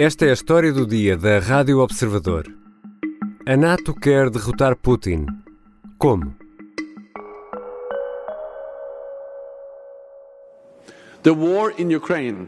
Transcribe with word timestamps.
Esta 0.00 0.26
é 0.26 0.30
a 0.30 0.32
história 0.32 0.72
do 0.72 0.86
dia 0.86 1.16
da 1.16 1.40
Rádio 1.40 1.80
Observador. 1.80 2.46
A 3.44 3.56
NATO 3.56 3.92
quer 3.92 4.30
derrotar 4.30 4.76
Putin. 4.76 5.26
Como? 5.98 6.36
The 11.24 11.32
war 11.32 11.74
in 11.76 11.92
Ukraine 11.92 12.46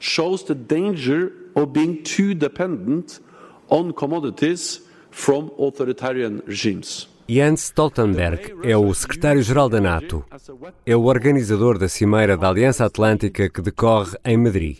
shows 0.00 0.42
the 0.42 0.56
danger 0.56 1.30
of 1.54 1.66
being 1.66 2.02
too 2.02 2.34
dependent 2.34 3.20
on 3.70 3.92
commodities 3.92 4.82
from 5.12 5.52
authoritarian 5.56 6.42
regimes. 6.48 7.08
Jens 7.28 7.60
Stoltenberg 7.60 8.56
é 8.64 8.76
o 8.76 8.92
secretário-geral 8.92 9.68
da 9.68 9.80
NATO. 9.80 10.24
É 10.84 10.96
o 10.96 11.04
organizador 11.04 11.78
da 11.78 11.88
Cimeira 11.88 12.36
da 12.36 12.48
Aliança 12.48 12.84
Atlântica 12.84 13.48
que 13.48 13.62
decorre 13.62 14.18
em 14.24 14.36
Madrid. 14.36 14.78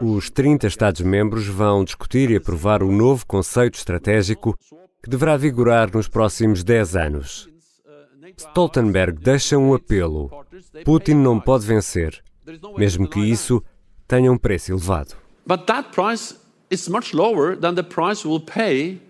Os 0.00 0.28
30 0.30 0.66
Estados-membros 0.66 1.46
vão 1.46 1.84
discutir 1.84 2.30
e 2.30 2.36
aprovar 2.36 2.82
o 2.82 2.90
novo 2.90 3.24
conceito 3.24 3.78
estratégico 3.78 4.58
que 5.02 5.08
deverá 5.08 5.36
vigorar 5.36 5.90
nos 5.94 6.08
próximos 6.08 6.64
10 6.64 6.96
anos. 6.96 7.48
Stoltenberg 8.36 9.18
deixa 9.20 9.56
um 9.56 9.72
apelo: 9.72 10.30
Putin 10.84 11.14
não 11.14 11.40
pode 11.40 11.64
vencer, 11.64 12.22
mesmo 12.76 13.08
que 13.08 13.20
isso 13.20 13.62
tenha 14.08 14.30
um 14.30 14.36
preço 14.36 14.72
elevado. 14.72 15.14
But 15.46 15.66
that 15.66 15.90
price 15.92 16.34
is 16.68 16.88
much 16.88 17.14
lower 17.14 17.56
than 17.56 17.74
the 17.74 17.84
price 17.84 18.26
we'll 18.26 18.40
pay 18.40 19.00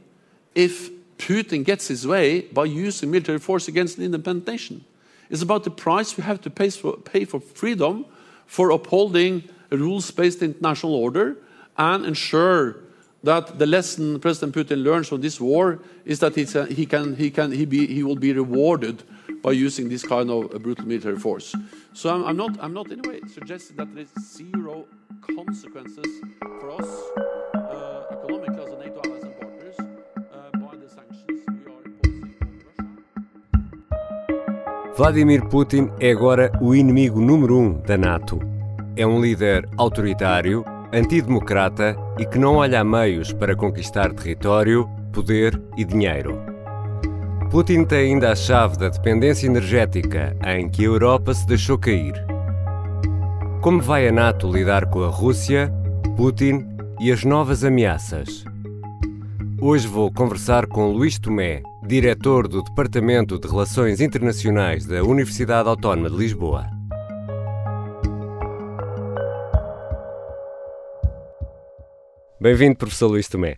if 0.55 0.91
Putin 1.17 1.65
gets 1.65 1.91
his 1.91 2.05
way 2.05 2.49
by 2.53 2.67
using 2.67 3.07
military 3.07 3.39
force 3.39 3.71
against 3.71 3.99
an 3.99 4.05
independent 4.05 4.47
nation. 4.47 4.83
It's 5.31 5.43
about 5.43 5.65
the 5.65 5.71
price 5.71 6.17
we 6.17 6.23
have 6.23 6.41
to 6.43 6.51
pay 6.51 6.71
for, 6.71 6.99
pay 6.99 7.25
for 7.25 7.41
freedom, 7.41 8.05
for 8.47 8.71
upholding 8.71 9.43
rules-based 9.71 10.43
international 10.43 10.95
order, 10.95 11.37
and 11.77 12.07
ensure 12.07 12.77
that 13.23 13.59
the 13.59 13.67
lesson 13.67 14.21
President 14.21 14.55
Putin 14.55 14.83
learns 14.85 15.09
from 15.09 15.21
this 15.21 15.41
war 15.41 15.81
is 16.05 16.21
that 16.21 16.37
a, 16.37 16.67
he 16.67 16.87
can 16.87 17.17
he 17.17 17.31
can 17.31 17.51
he 17.51 17.65
be 17.65 17.87
he 17.87 18.03
will 18.03 18.17
be 18.17 18.33
rewarded 18.33 19.03
by 19.43 19.53
using 19.53 19.89
this 19.89 20.05
kind 20.05 20.31
of 20.31 20.51
brutal 20.63 20.87
military 20.87 21.19
force. 21.19 21.55
So 21.93 22.15
I'm, 22.15 22.25
I'm 22.25 22.37
not 22.37 22.57
I'm 22.61 22.73
not 22.73 22.91
in 22.91 23.05
a 23.05 23.09
way 23.09 23.21
suggesting 23.33 23.77
that 23.77 23.93
there 23.95 24.05
is 24.05 24.11
zero 24.25 24.87
consequences 25.21 26.07
for 26.61 26.71
us 26.71 26.89
uh, 27.57 28.05
economically 28.13 28.63
as 28.63 28.71
a 28.71 28.79
NATO 28.79 29.01
allies 29.05 29.23
and 29.25 29.35
partners 29.41 29.77
uh, 29.81 30.51
by 30.59 30.77
the 30.77 30.89
sanctions 30.89 31.43
we 31.49 31.65
are 31.73 31.83
imposing 31.85 32.39
on 32.43 34.15
Russia. 34.29 34.97
Vladimir 34.97 35.49
Putin 35.49 35.91
é 35.99 36.13
agora 36.13 36.53
o 36.61 36.75
inimigo 36.75 37.21
número 37.21 37.59
um 37.59 37.81
da 37.83 37.97
NATO. 37.99 38.56
É 38.99 39.07
um 39.07 39.21
líder 39.21 39.69
autoritário, 39.77 40.65
antidemocrata 40.91 41.95
e 42.19 42.25
que 42.25 42.39
não 42.39 42.57
olha 42.57 42.81
a 42.81 42.85
meios 42.85 43.31
para 43.31 43.55
conquistar 43.55 44.11
território, 44.15 44.89
poder 45.13 45.61
e 45.77 45.85
dinheiro. 45.85 46.41
Putin 47.51 47.85
tem 47.85 48.13
ainda 48.13 48.33
a 48.33 48.35
chave 48.35 48.79
da 48.79 48.89
dependência 48.89 49.47
energética 49.47 50.35
em 50.47 50.71
que 50.71 50.83
a 50.83 50.87
Europa 50.87 51.35
se 51.35 51.47
deixou 51.47 51.77
cair. 51.77 52.15
Como 53.61 53.83
vai 53.83 54.09
a 54.09 54.13
NATO 54.13 54.51
lidar 54.51 54.87
com 54.87 55.05
a 55.05 55.09
Rússia, 55.09 55.71
Putin 56.17 56.67
e 56.99 57.13
as 57.13 57.23
novas 57.23 57.65
ameaças? 57.65 58.45
Hoje 59.61 59.87
vou 59.87 60.11
conversar 60.11 60.67
com 60.67 60.91
Luís 60.91 61.19
Tomé, 61.19 61.63
diretor 61.87 62.49
do 62.49 62.63
Departamento 62.63 63.39
de 63.39 63.47
Relações 63.47 64.01
Internacionais 64.01 64.87
da 64.87 65.03
Universidade 65.03 65.69
Autónoma 65.69 66.09
de 66.09 66.17
Lisboa. 66.17 66.76
Bem-vindo, 72.47 72.77
professor 72.77 73.09
Luís 73.09 73.29
Tomé. 73.29 73.57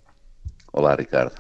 Olá, 0.73 0.95
Ricardo. 0.95 1.35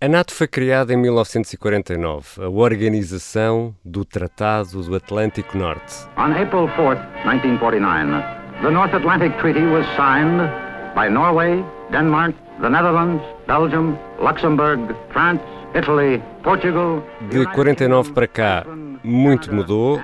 A 0.00 0.06
NATO 0.06 0.32
foi 0.32 0.46
criada 0.46 0.94
em 0.94 0.96
1949, 0.96 2.44
a 2.44 2.48
Organização 2.48 3.74
do 3.84 4.04
Tratado 4.04 4.80
do 4.84 4.94
Atlântico 4.94 5.58
Norte. 5.58 6.06
On 6.16 6.30
April 6.30 6.68
4, 6.76 7.04
1949, 7.24 8.22
the 8.62 8.70
North 8.70 8.94
Atlantic 8.94 9.36
Treaty 9.38 9.66
was 9.66 9.84
signed 9.96 10.48
by 10.94 11.10
Norway, 11.10 11.64
Denmark, 11.90 12.36
the 12.60 12.70
Netherlands, 12.70 13.20
Belgium, 13.48 13.98
Luxembourg, 14.20 14.94
France, 15.10 15.42
Italy, 15.74 16.22
Portugal. 16.44 17.02
De 17.28 17.46
49 17.46 18.12
para 18.12 18.28
cá, 18.28 18.64
muito 19.02 19.52
mudou, 19.52 20.00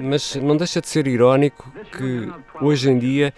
mas 0.00 0.36
não 0.36 0.56
deixa 0.56 0.80
de 0.80 0.88
ser 0.88 1.06
irónico 1.06 1.70
que 1.92 2.32
hoje 2.62 2.90
em 2.90 2.98
dia 2.98 3.34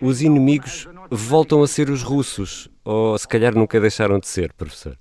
os 0.00 0.22
inimigos 0.22 0.88
voltam 1.10 1.62
a 1.62 1.68
ser 1.68 1.90
os 1.90 2.02
russos, 2.02 2.68
ou 2.84 3.16
se 3.18 3.26
calhar 3.26 3.54
nunca 3.54 3.80
deixaram 3.80 4.18
de 4.18 4.28
ser, 4.28 4.52
professor. 4.52 4.96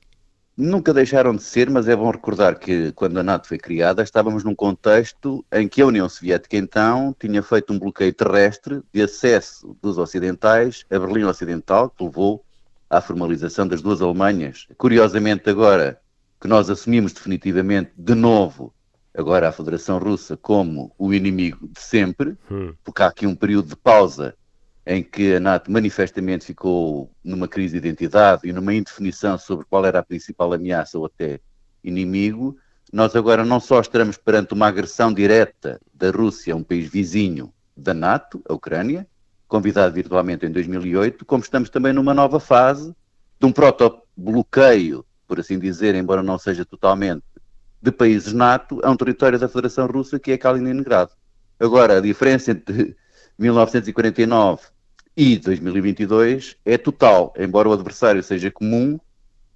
Nunca 0.57 0.93
deixaram 0.93 1.33
de 1.33 1.41
ser, 1.41 1.69
mas 1.69 1.87
é 1.87 1.95
bom 1.95 2.11
recordar 2.11 2.59
que 2.59 2.91
quando 2.91 3.17
a 3.17 3.23
NATO 3.23 3.47
foi 3.47 3.57
criada 3.57 4.03
estávamos 4.03 4.43
num 4.43 4.53
contexto 4.53 5.45
em 5.53 5.69
que 5.69 5.81
a 5.81 5.85
União 5.85 6.09
Soviética 6.09 6.57
então 6.57 7.15
tinha 7.17 7.41
feito 7.41 7.71
um 7.71 7.79
bloqueio 7.79 8.13
terrestre 8.13 8.81
de 8.93 9.01
acesso 9.01 9.77
dos 9.81 9.97
ocidentais 9.97 10.83
a 10.91 10.99
Berlim 10.99 11.23
Ocidental, 11.23 11.89
que 11.89 12.03
levou 12.03 12.43
à 12.89 12.99
formalização 12.99 13.65
das 13.65 13.81
duas 13.81 14.01
Alemanhas. 14.01 14.67
Curiosamente 14.77 15.49
agora 15.49 16.01
que 16.41 16.47
nós 16.47 16.69
assumimos 16.69 17.13
definitivamente 17.13 17.91
de 17.97 18.13
novo 18.15 18.73
agora 19.15 19.47
a 19.47 19.51
Federação 19.53 19.97
Russa 19.97 20.35
como 20.35 20.93
o 20.97 21.13
inimigo 21.13 21.69
de 21.69 21.79
sempre, 21.81 22.37
Hum. 22.51 22.73
porque 22.83 23.01
há 23.01 23.07
aqui 23.07 23.25
um 23.25 23.35
período 23.35 23.69
de 23.69 23.75
pausa 23.77 24.35
em 24.91 25.03
que 25.03 25.35
a 25.35 25.39
NATO 25.39 25.71
manifestamente 25.71 26.43
ficou 26.43 27.11
numa 27.23 27.47
crise 27.47 27.79
de 27.79 27.87
identidade 27.87 28.49
e 28.49 28.51
numa 28.51 28.73
indefinição 28.73 29.37
sobre 29.37 29.63
qual 29.69 29.85
era 29.85 29.99
a 29.99 30.03
principal 30.03 30.51
ameaça 30.51 30.97
ou 30.97 31.05
até 31.05 31.39
inimigo, 31.83 32.57
nós 32.91 33.15
agora 33.15 33.45
não 33.45 33.59
só 33.59 33.79
estamos 33.81 34.17
perante 34.17 34.55
uma 34.55 34.65
agressão 34.65 35.13
direta 35.13 35.79
da 35.93 36.09
Rússia, 36.09 36.55
um 36.55 36.63
país 36.63 36.89
vizinho 36.89 37.53
da 37.77 37.93
NATO, 37.93 38.41
a 38.49 38.53
Ucrânia, 38.55 39.07
convidado 39.47 39.93
virtualmente 39.93 40.47
em 40.47 40.51
2008, 40.51 41.23
como 41.23 41.43
estamos 41.43 41.69
também 41.69 41.93
numa 41.93 42.15
nova 42.15 42.39
fase 42.39 42.91
de 43.39 43.45
um 43.45 43.51
proto-bloqueio, 43.51 45.05
por 45.27 45.39
assim 45.39 45.59
dizer, 45.59 45.93
embora 45.93 46.23
não 46.23 46.39
seja 46.39 46.65
totalmente, 46.65 47.23
de 47.79 47.91
países 47.91 48.33
NATO 48.33 48.81
a 48.83 48.89
um 48.89 48.97
território 48.97 49.37
da 49.37 49.47
Federação 49.47 49.85
Russa 49.85 50.17
que 50.17 50.31
é 50.31 50.37
Kaliningrado. 50.37 51.11
Agora, 51.59 51.99
a 51.99 52.01
diferença 52.01 52.49
entre 52.49 52.97
1949 53.37 54.78
e 55.19 55.37
2022 55.37 56.55
é 56.65 56.77
total, 56.77 57.33
embora 57.37 57.67
o 57.67 57.73
adversário 57.73 58.23
seja 58.23 58.49
comum, 58.49 58.97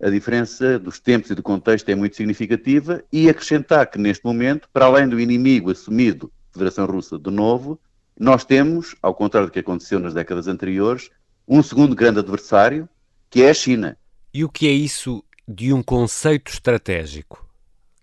a 0.01 0.09
diferença 0.09 0.77
dos 0.77 0.99
tempos 0.99 1.31
e 1.31 1.35
do 1.35 1.41
contexto 1.41 1.87
é 1.87 1.95
muito 1.95 2.17
significativa 2.17 3.01
e 3.09 3.29
acrescentar 3.29 3.89
que 3.89 3.97
neste 3.97 4.25
momento, 4.25 4.67
para 4.73 4.87
além 4.87 5.07
do 5.07 5.21
inimigo 5.21 5.71
assumido, 5.71 6.29
Federação 6.51 6.85
Russa 6.85 7.17
de 7.17 7.31
novo, 7.31 7.79
nós 8.19 8.43
temos, 8.43 8.93
ao 9.01 9.15
contrário 9.15 9.47
do 9.47 9.53
que 9.53 9.59
aconteceu 9.59 10.01
nas 10.01 10.13
décadas 10.13 10.49
anteriores, 10.49 11.09
um 11.47 11.63
segundo 11.63 11.95
grande 11.95 12.19
adversário, 12.19 12.89
que 13.29 13.41
é 13.41 13.49
a 13.49 13.53
China. 13.53 13.97
E 14.33 14.43
o 14.43 14.49
que 14.49 14.67
é 14.67 14.71
isso 14.71 15.23
de 15.47 15.71
um 15.71 15.81
conceito 15.81 16.51
estratégico, 16.51 17.47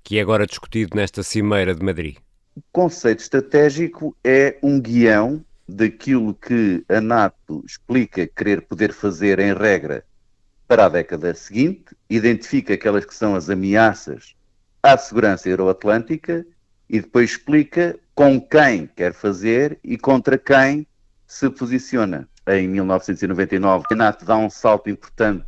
que 0.03 0.17
é 0.17 0.23
agora 0.23 0.47
discutido 0.47 0.97
nesta 0.97 1.23
Cimeira 1.23 1.75
de 1.75 1.85
Madrid? 1.85 2.17
O 2.57 2.63
conceito 2.73 3.21
estratégico 3.21 4.17
é 4.25 4.59
um 4.63 4.81
guião 4.81 5.45
daquilo 5.75 6.35
que 6.35 6.85
a 6.89 7.01
NATO 7.01 7.63
explica 7.65 8.27
querer 8.27 8.63
poder 8.63 8.93
fazer 8.93 9.39
em 9.39 9.55
regra 9.55 10.05
para 10.67 10.87
a 10.87 10.89
década 10.89 11.35
seguinte, 11.35 11.97
identifica 12.09 12.75
aquelas 12.75 13.05
que 13.05 13.15
são 13.15 13.35
as 13.35 13.49
ameaças 13.51 14.35
à 14.83 14.97
segurança 14.97 15.49
euroatlântica 15.49 16.47
e 16.89 17.01
depois 17.01 17.31
explica 17.31 17.99
com 18.15 18.41
quem 18.41 18.87
quer 18.87 19.13
fazer 19.13 19.79
e 19.83 19.97
contra 19.97 20.37
quem 20.37 20.87
se 21.27 21.49
posiciona. 21.51 22.29
Em 22.49 22.69
1999, 22.69 23.85
a 23.91 23.95
NATO 23.95 24.25
dá 24.25 24.37
um 24.37 24.51
salto 24.51 24.91
importante 24.91 25.47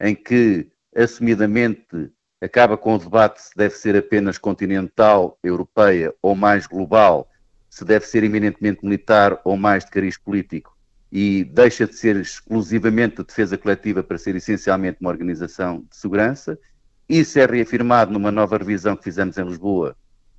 em 0.00 0.14
que, 0.14 0.68
assumidamente, 0.96 2.10
acaba 2.40 2.76
com 2.76 2.94
o 2.94 2.98
debate 2.98 3.40
se 3.40 3.50
deve 3.56 3.74
ser 3.74 3.96
apenas 3.96 4.36
continental, 4.38 5.38
europeia 5.42 6.12
ou 6.20 6.34
mais 6.34 6.66
global, 6.66 7.28
se 7.74 7.84
deve 7.84 8.06
ser 8.06 8.22
eminentemente 8.22 8.84
militar 8.84 9.40
ou 9.44 9.56
mais 9.56 9.84
de 9.84 9.90
cariz 9.90 10.16
político, 10.16 10.78
e 11.10 11.42
deixa 11.42 11.88
de 11.88 11.96
ser 11.96 12.14
exclusivamente 12.14 13.16
de 13.16 13.24
defesa 13.24 13.58
coletiva 13.58 14.00
para 14.00 14.16
ser 14.16 14.36
essencialmente 14.36 14.98
uma 15.00 15.10
organização 15.10 15.80
de 15.90 15.96
segurança. 15.96 16.56
Isso 17.08 17.36
é 17.36 17.44
reafirmado 17.44 18.12
numa 18.12 18.30
nova 18.30 18.56
revisão 18.56 18.94
que 18.96 19.02
fizemos 19.02 19.36
em 19.38 19.44
Lisboa, 19.44 19.96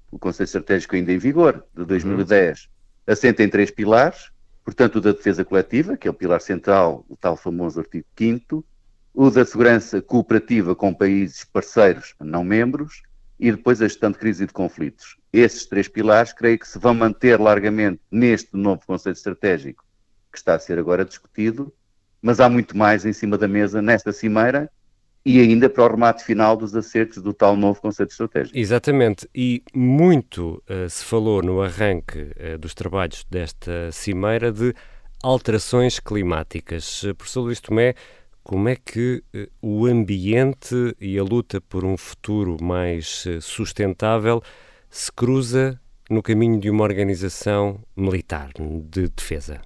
o 0.10 0.18
Conselho 0.18 0.46
Estratégico 0.46 0.96
ainda 0.96 1.12
em 1.12 1.18
vigor, 1.18 1.62
de 1.76 1.84
2010, 1.84 2.70
assenta 3.06 3.44
em 3.44 3.50
três 3.50 3.70
pilares, 3.70 4.32
portanto 4.64 4.96
o 4.96 5.02
da 5.02 5.12
defesa 5.12 5.44
coletiva, 5.44 5.98
que 5.98 6.08
é 6.08 6.12
o 6.12 6.14
pilar 6.14 6.40
central, 6.40 7.06
o 7.10 7.18
tal 7.18 7.36
famoso 7.36 7.82
artigo 7.82 8.06
5 8.18 8.66
o 9.14 9.30
da 9.30 9.44
segurança 9.44 10.02
cooperativa 10.02 10.74
com 10.74 10.94
países 10.94 11.44
parceiros 11.44 12.16
não 12.22 12.46
membros 12.46 13.02
e 13.40 13.52
depois 13.52 13.82
a 13.82 13.88
gestão 13.88 14.12
de 14.12 14.18
crise 14.18 14.44
e 14.44 14.48
de 14.48 14.54
conflitos. 14.54 15.18
Esses 15.32 15.66
três 15.66 15.88
pilares 15.88 16.34
creio 16.34 16.58
que 16.58 16.68
se 16.68 16.80
vão 16.80 16.94
manter 16.94 17.40
largamente 17.40 18.02
neste 18.12 18.56
novo 18.56 18.82
conceito 18.86 19.18
estratégico 19.18 19.84
que 20.32 20.38
está 20.38 20.56
a 20.56 20.60
ser 20.60 20.78
agora 20.78 21.06
discutido 21.06 21.74
mas 22.26 22.40
há 22.40 22.50
muito 22.50 22.76
mais 22.76 23.06
em 23.06 23.14
cima 23.14 23.38
da 23.38 23.48
mesa 23.48 23.84
nesta 23.84 24.12
cimeira 24.12 24.68
e 25.24 25.40
ainda 25.40 25.70
para 25.70 25.84
o 25.84 25.88
remate 25.88 26.24
final 26.24 26.58
dos 26.58 26.76
acertos 26.76 27.22
do 27.22 27.32
tal 27.32 27.56
novo 27.56 27.80
conceito 27.80 28.10
estratégico. 28.10 28.58
Exatamente, 28.58 29.30
e 29.34 29.62
muito 29.76 30.60
uh, 30.68 30.90
se 30.90 31.06
falou 31.06 31.44
no 31.44 31.62
arranque 31.62 32.20
uh, 32.20 32.58
dos 32.58 32.74
trabalhos 32.74 33.24
desta 33.30 33.92
cimeira 33.92 34.52
de 34.52 34.74
alterações 35.22 36.00
climáticas. 36.00 37.04
Uh, 37.04 37.14
professor 37.14 37.42
Luís 37.42 37.60
Tomé, 37.60 37.94
como 38.46 38.70
é 38.70 38.76
que 38.76 39.24
o 39.60 39.88
ambiente 39.88 40.96
e 41.02 41.18
a 41.18 41.24
luta 41.24 41.60
por 41.60 41.84
um 41.84 41.98
futuro 41.98 42.64
mais 42.64 43.26
sustentável 43.42 44.40
se 44.88 45.12
cruza 45.12 45.82
no 46.08 46.22
caminho 46.22 46.60
de 46.60 46.70
uma 46.70 46.84
organização 46.84 47.84
militar 47.98 48.52
de 48.56 49.08
defesa? 49.10 49.62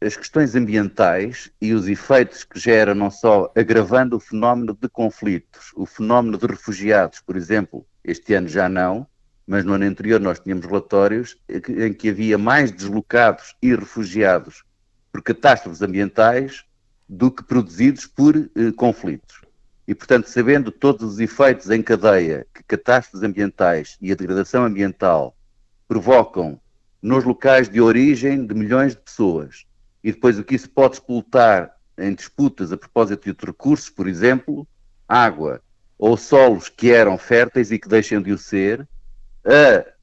as 0.00 0.16
questões 0.16 0.54
ambientais 0.54 1.50
e 1.60 1.72
os 1.72 1.88
efeitos 1.88 2.44
que 2.44 2.58
gera 2.58 2.94
não 2.94 3.10
só 3.10 3.50
agravando 3.56 4.16
o 4.16 4.20
fenómeno 4.20 4.76
de 4.80 4.88
conflitos, 4.88 5.72
o 5.74 5.86
fenómeno 5.86 6.38
de 6.38 6.46
refugiados, 6.46 7.20
por 7.20 7.36
exemplo, 7.36 7.86
este 8.04 8.34
ano 8.34 8.46
já 8.46 8.68
não, 8.68 9.06
mas 9.46 9.64
no 9.64 9.72
ano 9.72 9.84
anterior 9.84 10.20
nós 10.20 10.38
tínhamos 10.38 10.66
relatórios 10.66 11.36
em 11.48 11.92
que 11.92 12.10
havia 12.10 12.36
mais 12.36 12.70
deslocados 12.70 13.56
e 13.62 13.74
refugiados 13.74 14.64
por 15.10 15.22
catástrofes 15.22 15.80
ambientais 15.82 16.64
do 17.08 17.30
que 17.30 17.44
produzidos 17.44 18.06
por 18.06 18.36
eh, 18.36 18.72
conflitos. 18.76 19.40
E, 19.86 19.94
portanto, 19.94 20.26
sabendo 20.26 20.72
todos 20.72 21.12
os 21.12 21.20
efeitos 21.20 21.70
em 21.70 21.82
cadeia 21.82 22.46
que 22.52 22.62
catástrofes 22.64 23.22
ambientais 23.22 23.96
e 24.00 24.10
a 24.10 24.16
degradação 24.16 24.64
ambiental 24.64 25.36
provocam 25.86 26.60
nos 27.00 27.24
locais 27.24 27.68
de 27.68 27.80
origem 27.80 28.44
de 28.44 28.54
milhões 28.54 28.94
de 28.96 29.00
pessoas, 29.00 29.64
e 30.02 30.10
depois 30.10 30.38
o 30.38 30.44
que 30.44 30.56
isso 30.56 30.68
pode 30.68 30.94
explotar 30.94 31.76
em 31.96 32.14
disputas 32.14 32.72
a 32.72 32.76
propósito 32.76 33.32
de 33.32 33.46
recursos, 33.46 33.88
por 33.88 34.08
exemplo, 34.08 34.66
água 35.08 35.62
ou 35.98 36.16
solos 36.16 36.68
que 36.68 36.90
eram 36.90 37.16
férteis 37.16 37.70
e 37.70 37.78
que 37.78 37.88
deixam 37.88 38.20
de 38.20 38.32
o 38.32 38.38
ser, 38.38 38.86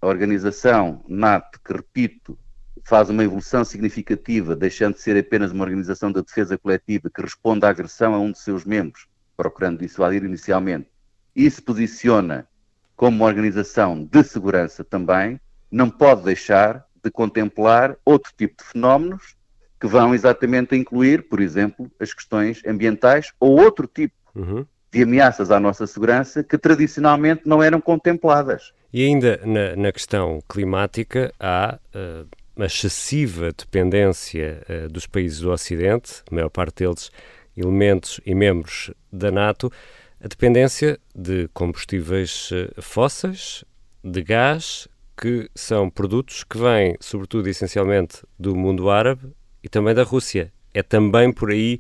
a 0.02 0.08
organização 0.08 1.04
NATO, 1.08 1.60
que 1.64 1.74
repito, 1.74 2.38
faz 2.84 3.10
uma 3.10 3.24
evolução 3.24 3.64
significativa, 3.64 4.56
deixando 4.56 4.96
de 4.96 5.02
ser 5.02 5.18
apenas 5.18 5.52
uma 5.52 5.64
organização 5.64 6.12
da 6.12 6.22
defesa 6.22 6.58
coletiva 6.58 7.10
que 7.10 7.22
responde 7.22 7.66
à 7.66 7.70
agressão 7.70 8.14
a 8.14 8.20
um 8.20 8.32
de 8.32 8.40
seus 8.40 8.66
membros, 8.66 9.08
procurando 9.38 9.80
dissuadir 9.80 10.24
inicialmente, 10.24 10.88
e 11.36 11.50
se 11.50 11.62
posiciona 11.62 12.48
como 12.96 13.18
uma 13.18 13.26
organização 13.26 14.04
de 14.04 14.24
segurança 14.24 14.84
também, 14.84 15.40
não 15.72 15.90
pode 15.90 16.24
deixar 16.24 16.86
de 17.04 17.10
contemplar 17.10 17.98
outro 18.06 18.32
tipo 18.38 18.62
de 18.64 18.70
fenómenos 18.70 19.36
que 19.80 19.88
vão 19.88 20.14
exatamente 20.14 20.76
incluir, 20.76 21.28
por 21.28 21.42
exemplo, 21.42 21.92
as 22.00 22.14
questões 22.14 22.62
ambientais 22.66 23.34
ou 23.40 23.60
outro 23.60 23.88
tipo 23.88 24.14
uhum. 24.34 24.66
de 24.92 25.04
ameaças 25.04 25.52
à 25.52 25.60
nossa 25.60 25.86
segurança 25.86 26.44
que 26.44 26.58
tradicionalmente 26.58 27.42
não 27.46 27.62
eram 27.62 27.82
contempladas. 27.82 28.72
E 28.94 29.04
ainda 29.06 29.42
na, 29.44 29.76
na 29.76 29.92
questão 29.92 30.40
climática 30.48 31.34
há 31.40 31.78
uh, 31.94 32.28
excessiva 32.58 33.52
dependência 33.52 34.62
uh, 34.70 34.90
dos 34.90 35.08
países 35.08 35.40
do 35.40 35.52
Ocidente, 35.52 36.24
a 36.32 36.36
maior 36.36 36.50
parte 36.50 36.84
deles 36.84 37.12
elementos 37.56 38.20
e 38.26 38.34
membros 38.36 38.92
da 39.12 39.32
NATO, 39.32 39.72
a 40.20 40.28
dependência 40.28 41.00
de 41.16 41.48
combustíveis 41.54 42.52
uh, 42.52 42.82
fósseis, 42.82 43.64
de 44.04 44.22
gás, 44.22 44.88
que 45.16 45.50
são 45.56 45.90
produtos 45.90 46.44
que 46.44 46.58
vêm, 46.58 46.96
sobretudo, 47.00 47.48
essencialmente 47.48 48.24
do 48.38 48.56
mundo 48.56 48.90
árabe 48.90 49.32
e 49.64 49.70
também 49.70 49.94
da 49.94 50.04
Rússia. 50.04 50.52
É 50.74 50.82
também 50.82 51.32
por 51.32 51.52
aí 51.52 51.80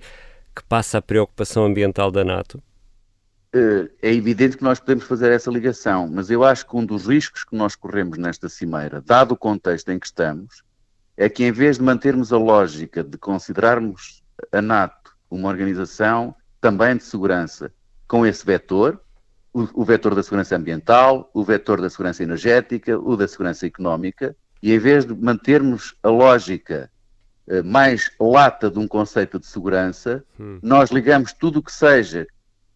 que 0.55 0.63
passa 0.63 0.99
a 0.99 1.01
preocupação 1.01 1.65
ambiental 1.65 2.11
da 2.11 2.23
NATO? 2.23 2.61
Eh, 3.53 3.89
é 4.01 4.13
evidente 4.13 4.57
que 4.57 4.63
nós 4.63 4.79
podemos 4.79 5.03
fazer 5.03 5.31
essa 5.31 5.51
ligação, 5.51 6.09
mas 6.11 6.31
eu 6.31 6.43
acho 6.43 6.65
que 6.67 6.75
um 6.75 6.83
dos 6.83 7.05
riscos 7.05 7.43
que 7.43 7.55
nós 7.55 7.75
corremos 7.75 8.17
nesta 8.17 8.49
cimeira, 8.49 8.99
dado 8.99 9.33
o 9.33 9.37
contexto 9.37 9.91
em 9.91 9.99
que 9.99 10.07
estamos, 10.07 10.63
é 11.15 11.29
que 11.29 11.43
em 11.43 11.51
vez 11.51 11.77
de 11.77 11.83
mantermos 11.83 12.33
a 12.33 12.37
lógica 12.37 13.03
de 13.03 13.15
considerarmos 13.15 14.23
a 14.51 14.59
NATO 14.59 15.15
uma 15.29 15.49
organização 15.49 16.35
também 16.59 16.97
de 16.97 17.03
segurança 17.03 17.71
com 18.07 18.25
esse 18.25 18.43
vetor, 18.43 18.99
o, 19.53 19.81
o 19.81 19.85
vetor 19.85 20.15
da 20.15 20.23
segurança 20.23 20.55
ambiental, 20.55 21.29
o 21.31 21.43
vetor 21.43 21.79
da 21.79 21.91
segurança 21.91 22.23
energética, 22.23 22.97
o 22.97 23.15
da 23.15 23.27
segurança 23.27 23.67
económica, 23.67 24.35
e 24.63 24.73
em 24.73 24.79
vez 24.79 25.05
de 25.05 25.13
mantermos 25.13 25.93
a 26.01 26.09
lógica 26.09 26.89
eh, 27.47 27.61
mais 27.61 28.09
lata 28.19 28.71
de 28.71 28.79
um 28.79 28.87
conceito 28.87 29.37
de 29.37 29.45
segurança, 29.45 30.23
hum. 30.39 30.57
nós 30.63 30.89
ligamos 30.89 31.33
tudo 31.33 31.59
o 31.59 31.63
que 31.63 31.71
seja 31.71 32.25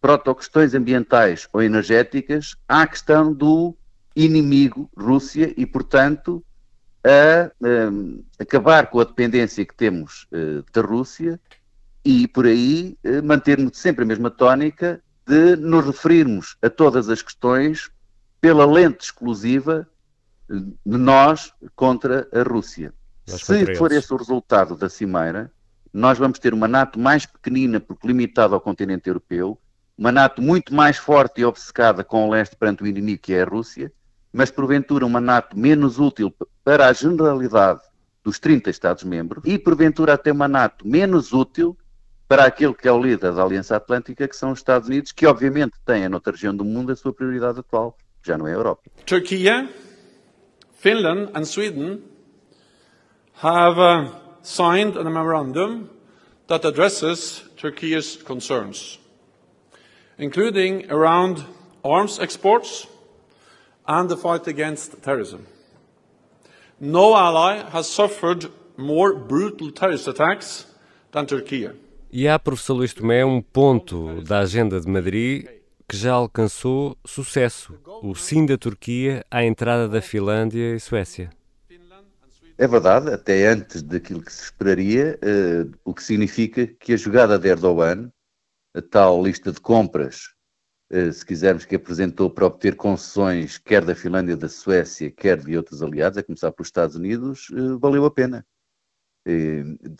proto-questões 0.00 0.74
ambientais 0.74 1.48
ou 1.52 1.62
energéticas 1.62 2.56
à 2.68 2.86
questão 2.86 3.32
do 3.32 3.76
inimigo 4.14 4.90
Rússia 4.96 5.52
e, 5.56 5.64
portanto, 5.66 6.44
a, 7.04 7.50
um, 7.60 8.22
eh, 8.38 8.42
acabar 8.42 8.88
com 8.88 9.00
a 9.00 9.04
dependência 9.04 9.64
que 9.64 9.74
temos 9.74 10.26
uh, 10.32 10.64
da 10.72 10.80
Rússia 10.80 11.40
e, 12.04 12.26
por 12.26 12.46
aí, 12.46 12.98
uh, 13.04 13.22
mantermos 13.22 13.78
sempre 13.78 14.04
a 14.04 14.06
mesma 14.06 14.30
tónica 14.30 15.00
de 15.26 15.56
nos 15.56 15.84
referirmos 15.86 16.56
a 16.62 16.68
todas 16.68 17.08
as 17.08 17.22
questões 17.22 17.90
pela 18.40 18.66
lente 18.66 19.04
exclusiva 19.04 19.86
de 20.48 20.98
nós 20.98 21.52
contra 21.76 22.26
a 22.32 22.42
Rússia. 22.42 22.92
Se 23.26 23.76
for 23.76 23.92
esse 23.92 24.12
o 24.12 24.16
resultado 24.16 24.74
da 24.74 24.88
cimeira, 24.88 25.52
nós 25.92 26.18
vamos 26.18 26.38
ter 26.38 26.54
uma 26.54 26.66
NATO 26.66 26.98
mais 26.98 27.26
pequenina 27.26 27.78
porque 27.78 28.06
limitada 28.06 28.54
ao 28.54 28.60
continente 28.60 29.08
europeu, 29.08 29.58
uma 29.98 30.12
NATO 30.12 30.40
muito 30.40 30.72
mais 30.72 30.96
forte 30.96 31.40
e 31.40 31.44
obcecada 31.44 32.04
com 32.04 32.28
o 32.28 32.30
leste 32.30 32.54
perante 32.54 32.84
o 32.84 32.86
inimigo 32.86 33.20
que 33.20 33.34
é 33.34 33.42
a 33.42 33.44
Rússia, 33.44 33.92
mas 34.32 34.50
porventura 34.50 35.04
uma 35.04 35.20
NATO 35.20 35.58
menos 35.58 35.98
útil 35.98 36.32
para 36.62 36.86
a 36.86 36.92
generalidade 36.92 37.80
dos 38.22 38.38
30 38.38 38.70
Estados-membros 38.70 39.42
e 39.44 39.58
porventura 39.58 40.14
até 40.14 40.30
uma 40.30 40.46
NATO 40.46 40.86
menos 40.86 41.32
útil 41.32 41.76
para 42.28 42.44
aquele 42.44 42.74
que 42.74 42.86
é 42.86 42.92
o 42.92 43.02
líder 43.02 43.32
da 43.32 43.42
Aliança 43.42 43.74
Atlântica, 43.74 44.28
que 44.28 44.36
são 44.36 44.52
os 44.52 44.58
Estados 44.58 44.86
Unidos, 44.86 45.12
que 45.12 45.26
obviamente 45.26 45.72
têm 45.84 46.08
noutra 46.08 46.32
região 46.32 46.54
do 46.54 46.64
mundo 46.64 46.92
a 46.92 46.96
sua 46.96 47.12
prioridade 47.12 47.58
atual, 47.58 47.96
já 48.22 48.36
não 48.36 48.46
é 48.46 48.52
a 48.52 48.54
Europa. 48.54 48.82
Turquia, 49.06 49.68
Finland 50.78 51.30
and 51.34 51.44
Sweden 51.44 52.02
have 53.42 53.78
uh, 53.78 54.12
signed 54.42 54.98
a 54.98 55.04
memorandum 55.04 55.88
that 56.46 56.66
addresses 56.66 57.42
Turkey's 57.56 58.16
concerns, 58.22 59.00
including 60.18 60.90
around 60.90 61.44
arms 61.84 62.18
exports 62.18 62.86
and 63.86 64.08
the 64.08 64.16
fight 64.16 64.46
against 64.46 65.00
terrorism. 65.02 65.46
No 66.80 67.14
ally 67.14 67.62
has 67.70 67.86
suffered 67.86 68.50
more 68.76 69.14
brutal 69.14 69.72
terrorist 69.72 70.08
attacks 70.08 70.66
than 71.12 71.26
Turkey. 71.26 71.70
E 72.10 72.26
há, 72.26 72.38
professor 72.38 72.74
Luís 72.74 72.94
Tomé, 72.94 73.24
um 73.24 73.42
ponto 73.42 74.22
da 74.22 74.40
agenda 74.40 74.80
de 74.80 74.88
Madrid 74.88 75.46
que 75.88 75.96
já 75.96 76.12
alcançou 76.12 76.96
sucesso: 77.04 77.74
o 78.02 78.14
sim 78.14 78.44
da 78.44 78.58
Turquia 78.58 79.24
à 79.30 79.44
entrada 79.44 79.88
da 79.88 80.02
Finlândia 80.02 80.74
e 80.74 80.80
Suécia. 80.80 81.30
É 82.58 82.66
verdade, 82.66 83.12
até 83.12 83.46
antes 83.46 83.82
daquilo 83.82 84.20
que 84.20 84.32
se 84.32 84.42
esperaria, 84.42 85.18
uh, 85.22 85.70
o 85.84 85.94
que 85.94 86.02
significa 86.02 86.66
que 86.66 86.92
a 86.92 86.96
jogada 86.96 87.38
de 87.38 87.48
Erdogan, 87.48 88.10
a 88.74 88.82
tal 88.82 89.22
lista 89.22 89.52
de 89.52 89.60
compras, 89.60 90.34
uh, 90.92 91.12
se 91.12 91.24
quisermos, 91.24 91.64
que 91.64 91.76
apresentou 91.76 92.30
para 92.30 92.46
obter 92.46 92.76
concessões, 92.76 93.58
quer 93.58 93.84
da 93.84 93.94
Finlândia, 93.94 94.36
da 94.36 94.48
Suécia, 94.48 95.10
quer 95.10 95.38
de 95.38 95.56
outros 95.56 95.82
aliados, 95.82 96.18
a 96.18 96.22
começar 96.22 96.52
pelos 96.52 96.68
Estados 96.68 96.96
Unidos, 96.96 97.48
uh, 97.50 97.78
valeu 97.78 98.04
a 98.04 98.10
pena. 98.10 98.44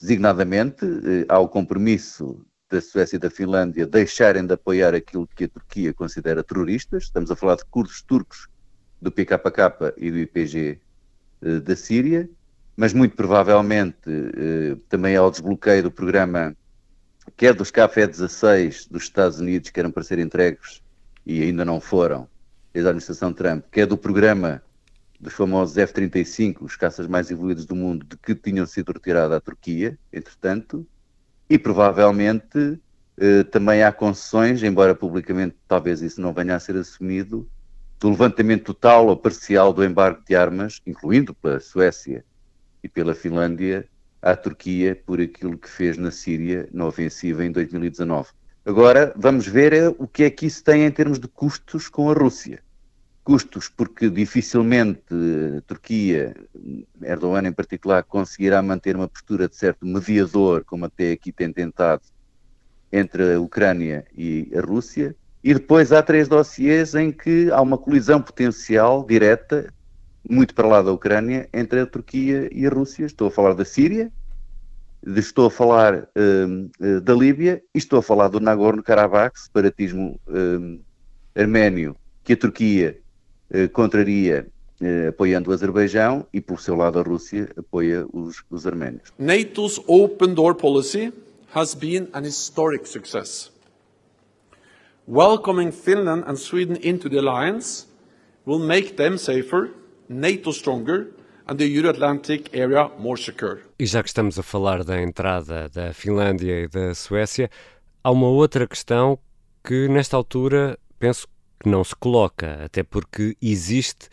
designadamente, 0.00 0.86
há 1.28 1.38
o 1.38 1.48
compromisso 1.48 2.46
da 2.70 2.80
Suécia 2.80 3.16
e 3.16 3.18
da 3.18 3.30
Finlândia 3.30 3.86
deixarem 3.86 4.46
de 4.46 4.54
apoiar 4.54 4.94
aquilo 4.94 5.26
que 5.26 5.44
a 5.44 5.48
Turquia 5.48 5.92
considera 5.92 6.42
terroristas. 6.42 7.04
Estamos 7.04 7.30
a 7.30 7.36
falar 7.36 7.56
de 7.56 7.64
curdos 7.66 8.00
turcos 8.02 8.48
do 9.02 9.12
PKK 9.12 9.94
e 9.98 10.10
do 10.10 10.18
IPG 10.18 10.80
da 11.62 11.76
Síria 11.76 12.28
mas 12.78 12.92
muito 12.94 13.16
provavelmente 13.16 13.98
eh, 14.06 14.76
também 14.88 15.16
ao 15.16 15.28
desbloqueio 15.32 15.82
do 15.82 15.90
programa, 15.90 16.56
quer 17.36 17.54
dos 17.54 17.70
KF-16 17.70 18.88
dos 18.90 19.04
Estados 19.04 19.38
Unidos, 19.38 19.70
que 19.70 19.80
eram 19.80 19.90
para 19.90 20.02
ser 20.02 20.18
entregues 20.18 20.82
e 21.24 21.42
ainda 21.42 21.64
não 21.64 21.80
foram, 21.80 22.28
desde 22.72 22.88
a 22.88 22.90
administração 22.90 23.32
Trump, 23.32 23.64
quer 23.70 23.86
do 23.86 23.96
programa 23.96 24.62
dos 25.20 25.32
famosos 25.34 25.76
F-35, 25.76 26.58
os 26.62 26.76
caças 26.76 27.06
mais 27.06 27.30
evoluídos 27.30 27.66
do 27.66 27.74
mundo, 27.74 28.06
de 28.06 28.16
que 28.16 28.34
tinham 28.34 28.64
sido 28.66 28.92
retirados 28.92 29.36
à 29.36 29.40
Turquia, 29.40 29.98
entretanto, 30.12 30.86
e 31.50 31.58
provavelmente 31.58 32.80
eh, 33.16 33.42
também 33.44 33.82
há 33.82 33.90
concessões, 33.90 34.62
embora 34.62 34.94
publicamente 34.94 35.56
talvez 35.66 36.02
isso 36.02 36.20
não 36.20 36.32
venha 36.32 36.54
a 36.54 36.60
ser 36.60 36.76
assumido, 36.76 37.48
do 37.98 38.10
levantamento 38.10 38.66
total 38.66 39.08
ou 39.08 39.16
parcial 39.16 39.72
do 39.72 39.84
embargo 39.84 40.22
de 40.24 40.36
armas, 40.36 40.80
incluindo 40.86 41.34
pela 41.34 41.58
Suécia 41.58 42.24
e 42.82 42.88
pela 42.88 43.12
Finlândia 43.12 43.88
à 44.20 44.34
Turquia 44.36 45.00
por 45.06 45.20
aquilo 45.20 45.56
que 45.56 45.68
fez 45.68 45.96
na 45.96 46.10
Síria 46.10 46.68
na 46.72 46.86
ofensiva 46.86 47.44
em 47.44 47.52
2019. 47.52 48.30
Agora 48.64 49.12
vamos 49.16 49.46
ver 49.46 49.72
eh, 49.72 49.88
o 49.98 50.06
que 50.06 50.24
é 50.24 50.30
que 50.30 50.46
isso 50.46 50.62
tem 50.62 50.84
em 50.84 50.90
termos 50.90 51.18
de 51.18 51.28
custos 51.28 51.88
com 51.88 52.10
a 52.10 52.14
Rússia. 52.14 52.62
Custos 53.24 53.68
porque 53.68 54.10
dificilmente 54.10 55.02
a 55.56 55.60
Turquia, 55.62 56.34
Erdogan 57.02 57.48
em 57.48 57.52
particular, 57.52 58.02
conseguirá 58.02 58.60
manter 58.62 58.96
uma 58.96 59.08
postura 59.08 59.48
de 59.48 59.56
certo 59.56 59.86
mediador, 59.86 60.64
como 60.64 60.86
até 60.86 61.12
aqui 61.12 61.32
tem 61.32 61.52
tentado, 61.52 62.02
entre 62.92 63.34
a 63.34 63.40
Ucrânia 63.40 64.04
e 64.16 64.50
a 64.56 64.60
Rússia. 64.60 65.14
E 65.44 65.54
depois 65.54 65.92
há 65.92 66.02
três 66.02 66.26
dossiês 66.26 66.94
em 66.94 67.12
que 67.12 67.50
há 67.50 67.60
uma 67.60 67.78
colisão 67.78 68.20
potencial 68.20 69.06
direta 69.06 69.72
muito 70.28 70.54
para 70.54 70.66
lá 70.66 70.82
da 70.82 70.92
Ucrânia, 70.92 71.48
entre 71.52 71.80
a 71.80 71.86
Turquia 71.86 72.48
e 72.52 72.66
a 72.66 72.70
Rússia. 72.70 73.04
Estou 73.04 73.28
a 73.28 73.30
falar 73.30 73.54
da 73.54 73.64
Síria, 73.64 74.10
estou 75.16 75.46
a 75.46 75.50
falar 75.50 76.08
uh, 76.16 77.00
da 77.00 77.14
Líbia 77.14 77.62
e 77.74 77.78
estou 77.78 77.98
a 77.98 78.02
falar 78.02 78.28
do 78.28 78.40
Nagorno-Karabakh, 78.40 79.36
separatismo 79.36 80.18
uh, 80.28 80.80
arménio, 81.34 81.96
que 82.24 82.32
a 82.32 82.36
Turquia 82.36 82.98
uh, 83.50 83.68
contraria 83.70 84.46
apoiando 85.08 85.50
o 85.50 85.52
Azerbaijão 85.52 86.24
e, 86.32 86.40
por 86.40 86.60
seu 86.60 86.76
lado, 86.76 87.00
a 87.00 87.02
Rússia 87.02 87.48
apoia 87.56 88.06
os, 88.12 88.44
os 88.48 88.64
arménios. 88.64 89.12
NATO's 89.18 89.80
open 89.88 90.34
door 90.34 90.54
policy 90.54 91.12
has 91.52 91.74
been 91.74 92.08
an 92.12 92.22
historic 92.24 92.86
success. 92.86 93.50
Welcoming 95.08 95.72
Finland 95.72 96.24
and 96.28 96.36
Sweden 96.36 96.76
into 96.80 97.08
the 97.08 97.18
alliance 97.18 97.86
will 98.46 98.60
make 98.60 98.96
them 98.96 99.18
safer 99.18 99.70
NATO 100.08 100.52
stronger 100.52 101.08
and 101.46 101.56
the 101.56 101.66
Euro-Atlantic 101.66 102.50
area 102.54 102.88
more 102.98 103.20
secure. 103.20 103.60
E 103.78 103.84
já 103.84 104.02
que 104.02 104.08
estamos 104.08 104.38
a 104.38 104.42
falar 104.42 104.82
da 104.82 105.00
entrada 105.00 105.68
da 105.68 105.92
Finlândia 105.92 106.62
e 106.62 106.68
da 106.68 106.94
Suécia, 106.94 107.50
há 108.02 108.10
uma 108.10 108.28
outra 108.28 108.66
questão 108.66 109.18
que 109.62 109.86
nesta 109.88 110.16
altura 110.16 110.78
penso 110.98 111.28
que 111.60 111.68
não 111.68 111.84
se 111.84 111.94
coloca, 111.94 112.64
até 112.64 112.82
porque 112.82 113.36
existe 113.42 114.08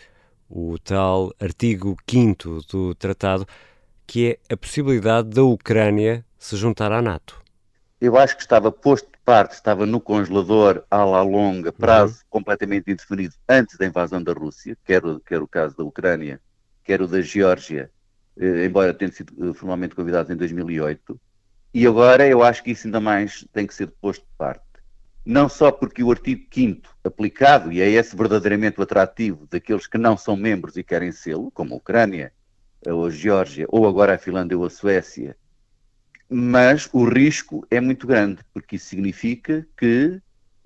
o 0.50 0.78
tal 0.78 1.32
artigo 1.40 1.96
5 2.10 2.62
do 2.70 2.94
tratado, 2.96 3.46
que 4.06 4.32
é 4.32 4.54
a 4.54 4.58
possibilidade 4.58 5.30
da 5.30 5.44
Ucrânia 5.44 6.26
se 6.38 6.58
juntar 6.58 6.92
à 6.92 7.02
NATO. 7.02 7.42
Eu 8.02 8.18
acho 8.18 8.36
que 8.36 8.42
estava 8.42 8.72
posto 8.72 9.15
parte, 9.26 9.54
estava 9.54 9.88
no 9.88 10.00
congelador 10.00 10.86
à 10.90 11.04
la 11.04 11.24
longa, 11.24 11.74
prazo 11.74 12.20
uhum. 12.20 12.26
completamente 12.30 12.92
indefinido, 12.92 13.34
antes 13.50 13.76
da 13.76 13.88
invasão 13.88 14.22
da 14.22 14.32
Rússia, 14.32 14.78
quer, 14.86 15.02
quer 15.26 15.42
o 15.42 15.48
caso 15.48 15.76
da 15.76 15.84
Ucrânia, 15.84 16.40
quer 16.84 17.02
o 17.02 17.08
da 17.08 17.20
Geórgia, 17.22 17.90
eh, 18.38 18.66
embora 18.66 18.94
tenha 18.94 19.12
sido 19.12 19.34
eh, 19.50 19.54
formalmente 19.54 19.96
convidado 19.96 20.32
em 20.32 20.36
2008. 20.36 21.20
E 21.74 21.88
agora 21.88 22.28
eu 22.28 22.44
acho 22.44 22.64
que 22.64 22.72
isso 22.72 22.88
ainda 22.88 23.00
mais 23.00 23.46
tem 23.52 23.66
que 23.66 23.74
ser 23.74 23.88
posto 23.88 24.22
de 24.22 24.32
parte. 24.38 24.64
Não 25.26 25.50
só 25.50 25.72
porque 25.72 26.04
o 26.04 26.12
artigo 26.12 26.46
5 26.54 26.88
aplicado, 27.04 27.72
e 27.72 27.82
é 27.82 27.90
esse 27.90 28.16
verdadeiramente 28.16 28.80
o 28.80 28.84
atrativo 28.84 29.48
daqueles 29.50 29.88
que 29.88 29.98
não 29.98 30.16
são 30.16 30.38
membros 30.38 30.78
e 30.78 30.84
querem 30.84 31.12
sê-lo, 31.12 31.50
como 31.52 31.74
a 31.74 31.78
Ucrânia, 31.78 32.32
ou 32.86 33.08
a 33.08 33.10
Geórgia, 33.10 33.66
ou 33.70 33.88
agora 33.88 34.14
a 34.14 34.18
Finlândia 34.20 34.56
ou 34.56 34.66
a 34.66 34.70
Suécia, 34.70 35.36
mas 36.30 36.90
o 36.92 37.04
risco 37.06 37.66
é 37.70 37.80
muito 37.80 38.08
grande, 38.08 38.42
porque 38.54 38.76
isso 38.78 38.88
significa 38.88 39.66
que 39.78 40.20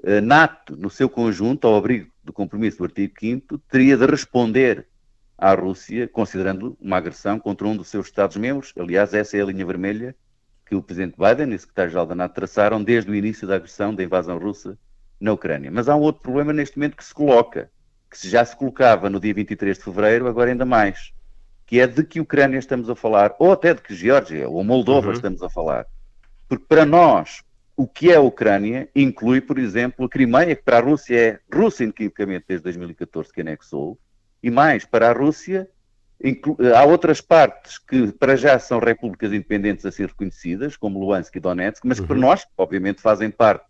a 0.05 0.21
NATO, 0.21 0.77
no 0.77 0.89
seu 0.89 1.09
conjunto, 1.09 1.67
ao 1.67 1.75
abrigo 1.75 2.09
do 2.23 2.31
compromisso 2.31 2.77
do 2.77 2.85
artigo 2.85 3.13
5 3.19 3.57
teria 3.69 3.97
de 3.97 4.05
responder 4.05 4.87
à 5.37 5.53
Rússia, 5.53 6.07
considerando 6.07 6.77
uma 6.79 6.97
agressão 6.97 7.39
contra 7.39 7.67
um 7.67 7.75
dos 7.75 7.89
seus 7.89 8.07
Estados-membros. 8.07 8.73
Aliás, 8.77 9.13
essa 9.13 9.37
é 9.37 9.41
a 9.41 9.45
linha 9.45 9.65
vermelha 9.65 10.15
que 10.65 10.75
o 10.75 10.83
Presidente 10.83 11.15
Biden 11.17 11.51
e 11.51 11.55
o 11.55 11.59
Secretário-Geral 11.59 12.05
da 12.05 12.15
NATO 12.15 12.35
traçaram 12.35 12.83
desde 12.83 13.09
o 13.09 13.15
início 13.15 13.47
da 13.47 13.55
agressão, 13.55 13.93
da 13.93 14.03
invasão 14.03 14.37
russa 14.37 14.77
na 15.19 15.33
Ucrânia. 15.33 15.71
Mas 15.71 15.89
há 15.89 15.95
um 15.95 16.01
outro 16.01 16.21
problema 16.21 16.53
neste 16.53 16.77
momento 16.77 16.95
que 16.95 17.03
se 17.03 17.13
coloca, 17.13 17.71
que 18.09 18.27
já 18.27 18.45
se 18.45 18.55
colocava 18.55 19.09
no 19.09 19.19
dia 19.19 19.33
23 19.33 19.77
de 19.77 19.83
fevereiro, 19.83 20.27
agora 20.27 20.51
ainda 20.51 20.65
mais 20.65 21.11
que 21.69 21.79
é 21.79 21.85
de 21.85 22.03
que 22.03 22.19
Ucrânia 22.19 22.57
estamos 22.57 22.89
a 22.89 22.95
falar, 22.95 23.35
ou 23.37 23.51
até 23.51 23.75
de 23.75 23.81
que 23.83 23.93
Geórgia 23.93 24.49
ou 24.49 24.63
Moldova 24.63 25.09
uhum. 25.09 25.13
estamos 25.13 25.43
a 25.43 25.49
falar. 25.51 25.85
Porque 26.47 26.65
para 26.67 26.83
nós, 26.83 27.43
o 27.77 27.85
que 27.87 28.11
é 28.11 28.15
a 28.15 28.21
Ucrânia 28.21 28.89
inclui, 28.95 29.39
por 29.39 29.59
exemplo, 29.59 30.03
a 30.03 30.09
Crimeia, 30.09 30.55
que 30.55 30.63
para 30.63 30.79
a 30.79 30.81
Rússia 30.81 31.15
é 31.15 31.39
Rússia 31.55 31.83
inequivocamente 31.83 32.45
desde 32.47 32.63
2014 32.63 33.31
que 33.31 33.41
anexou, 33.41 33.99
e 34.41 34.49
mais, 34.49 34.83
para 34.83 35.11
a 35.11 35.13
Rússia 35.13 35.69
há 36.75 36.83
outras 36.85 37.21
partes 37.21 37.77
que 37.77 38.11
para 38.13 38.35
já 38.35 38.57
são 38.57 38.79
repúblicas 38.79 39.31
independentes 39.31 39.85
a 39.85 39.91
ser 39.91 40.07
reconhecidas, 40.07 40.75
como 40.75 40.99
Luhansk 40.99 41.35
e 41.35 41.39
Donetsk, 41.39 41.85
mas 41.85 41.99
que 41.99 42.07
para 42.07 42.15
uhum. 42.15 42.23
nós, 42.23 42.47
obviamente, 42.57 42.99
fazem 42.99 43.29
parte 43.29 43.63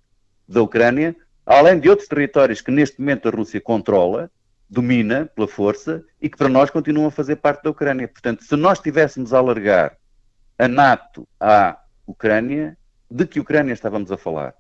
da 0.48 0.62
Ucrânia, 0.62 1.14
além 1.46 1.78
de 1.78 1.90
outros 1.90 2.08
territórios 2.08 2.62
que 2.62 2.72
neste 2.72 3.02
momento 3.02 3.28
a 3.28 3.32
Rússia 3.32 3.60
controla, 3.60 4.32
domina 4.70 5.30
pela 5.36 5.48
força 5.48 6.04
e 6.22 6.30
que 6.30 6.38
para 6.38 6.48
nós 6.48 6.70
continuam 6.70 7.08
a 7.08 7.12
fazer 7.12 7.38
parte 7.38 7.64
da 7.64 7.72
Ucrânia. 7.72 8.08
Portanto, 8.08 8.44
se 8.44 8.56
nós 8.56 8.80
tivéssemos 8.80 9.34
a 9.34 9.40
alargar 9.40 9.98
a 10.58 10.68
NATO 10.68 11.28
à 11.40 11.80
Ucrânia, 12.06 12.78
de 13.10 13.26
que 13.26 13.40
Ucrânia 13.40 13.74
estávamos 13.74 14.12
a 14.12 14.18
falar? 14.18 14.54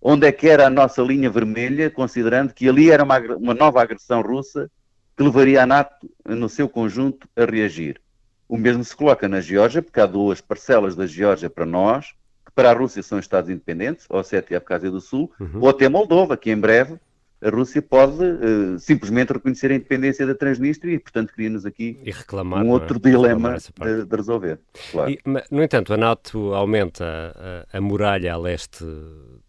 Onde 0.00 0.26
é 0.26 0.32
que 0.32 0.48
era 0.48 0.66
a 0.66 0.70
nossa 0.70 1.02
linha 1.02 1.28
vermelha, 1.28 1.90
considerando 1.90 2.54
que 2.54 2.66
ali 2.68 2.90
era 2.90 3.04
uma, 3.04 3.18
uma 3.36 3.52
nova 3.52 3.82
agressão 3.82 4.22
russa 4.22 4.70
que 5.14 5.22
levaria 5.22 5.62
a 5.62 5.66
NATO, 5.66 6.10
no 6.24 6.48
seu 6.48 6.68
conjunto, 6.68 7.28
a 7.36 7.44
reagir? 7.44 8.00
O 8.48 8.56
mesmo 8.56 8.82
se 8.82 8.96
coloca 8.96 9.28
na 9.28 9.40
Geórgia, 9.40 9.82
porque 9.82 10.00
há 10.00 10.06
duas 10.06 10.40
parcelas 10.40 10.96
da 10.96 11.06
Geórgia 11.06 11.50
para 11.50 11.66
nós, 11.66 12.14
que 12.46 12.52
para 12.54 12.70
a 12.70 12.72
Rússia 12.72 13.02
são 13.02 13.18
Estados 13.18 13.50
independentes, 13.50 14.06
Ossétia 14.08 14.54
e 14.54 14.56
Abkhazia 14.56 14.90
do 14.90 15.00
Sul, 15.00 15.30
uhum. 15.38 15.60
ou 15.60 15.68
até 15.68 15.88
Moldova, 15.88 16.36
que 16.36 16.50
em 16.50 16.56
breve 16.56 16.98
a 17.42 17.48
Rússia 17.48 17.80
pode 17.80 18.22
uh, 18.22 18.78
simplesmente 18.78 19.32
reconhecer 19.32 19.70
a 19.70 19.74
independência 19.74 20.26
da 20.26 20.34
Transnistria 20.34 20.94
e, 20.94 20.98
portanto, 20.98 21.32
cria-nos 21.32 21.64
aqui 21.64 21.98
reclamar, 22.04 22.62
um 22.62 22.68
outro 22.68 22.98
é? 22.98 23.10
dilema 23.10 23.56
de, 23.56 24.04
de, 24.04 24.16
resolver. 24.16 24.58
Claro. 24.90 25.10
E, 25.10 25.18
no 25.50 25.62
entanto, 25.62 25.94
a 25.94 25.96
NATO 25.96 26.52
aumenta 26.52 27.66
a, 27.72 27.78
a, 27.78 27.80
muralha 27.80 28.34
a 28.34 28.36
leste, 28.36 28.84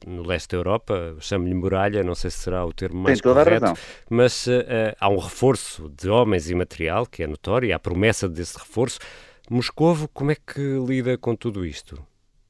no 0.07 0.23
leste 0.25 0.51
da 0.51 0.57
Europa, 0.57 1.15
chamo-lhe 1.19 1.53
muralha, 1.53 2.03
não 2.03 2.15
sei 2.15 2.29
se 2.31 2.39
será 2.39 2.65
o 2.65 2.71
termo 2.71 3.01
mais 3.01 3.19
Tem 3.19 3.33
correto, 3.33 3.73
mas 4.09 4.47
uh, 4.47 4.95
há 4.99 5.09
um 5.09 5.17
reforço 5.17 5.89
de 5.89 6.09
homens 6.09 6.49
e 6.49 6.55
material, 6.55 7.05
que 7.05 7.23
é 7.23 7.27
notório, 7.27 7.67
e 7.67 7.73
há 7.73 7.79
promessa 7.79 8.29
desse 8.29 8.57
reforço. 8.57 8.99
Moscovo, 9.49 10.07
como 10.13 10.31
é 10.31 10.35
que 10.35 10.61
lida 10.87 11.17
com 11.17 11.35
tudo 11.35 11.65
isto? 11.65 12.01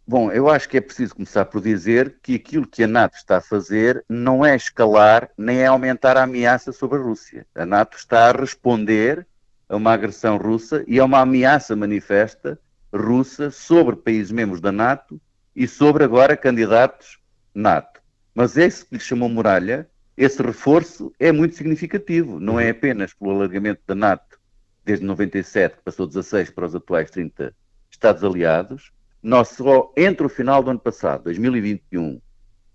Bom, 0.06 0.32
eu 0.32 0.50
acho 0.50 0.68
que 0.68 0.78
é 0.78 0.82
preciso 0.82 1.16
começar 1.16 1.46
por 1.46 1.62
dizer 1.62 2.18
que 2.22 2.36
aquilo 2.36 2.68
que 2.68 2.84
a 2.84 2.88
NATO 2.88 3.16
está 3.16 3.38
a 3.38 3.42
fazer 3.42 4.04
não 4.10 4.46
é 4.46 4.56
escalar 4.56 5.30
nem 5.38 5.60
é 5.60 5.68
aumentar 5.68 6.18
a 6.18 6.24
ameaça 6.24 6.72
sobre 6.72 6.98
a 6.98 7.02
Rússia. 7.02 7.46
A 7.56 7.66
NATO 7.66 7.98
está 7.98 8.30
a 8.30 8.32
responder 8.32 9.26
a 9.70 9.76
uma 9.76 9.94
agressão 9.94 10.38
russa 10.38 10.84
e 10.88 11.00
a 11.00 11.06
uma 11.06 11.20
ameaça 11.20 11.76
manifesta 11.76 12.60
russa 12.94 13.52
sobre 13.52 13.96
países 13.96 14.32
membros 14.32 14.60
da 14.60 14.72
NATO 14.72 15.22
e 15.56 15.68
sobre 15.68 16.04
agora 16.04 16.36
candidatos 16.36 17.20
NATO. 17.54 18.02
Mas 18.34 18.58
esse 18.58 18.86
que 18.86 18.96
lhe 18.96 19.00
chamou 19.00 19.30
muralha, 19.30 19.88
esse 20.18 20.42
reforço 20.42 21.14
é 21.20 21.32
muito 21.32 21.56
significativo. 21.56 22.40
Não 22.40 22.60
é 22.60 22.70
apenas 22.70 23.14
pelo 23.14 23.32
alargamento 23.32 23.82
da 23.88 23.96
NATO 23.96 24.40
desde 24.84 25.06
97, 25.06 25.78
que 25.78 25.84
passou 25.84 26.08
16 26.08 26.50
para 26.50 26.66
os 26.66 26.76
atuais 26.76 27.10
30 27.12 27.54
Estados 27.90 28.24
aliados, 28.24 28.92
nós 29.22 29.50
só 29.50 29.92
entre 29.96 30.26
o 30.26 30.30
final 30.30 30.64
do 30.64 30.72
ano 30.72 30.80
passado, 30.80 31.24
2021, 31.26 32.20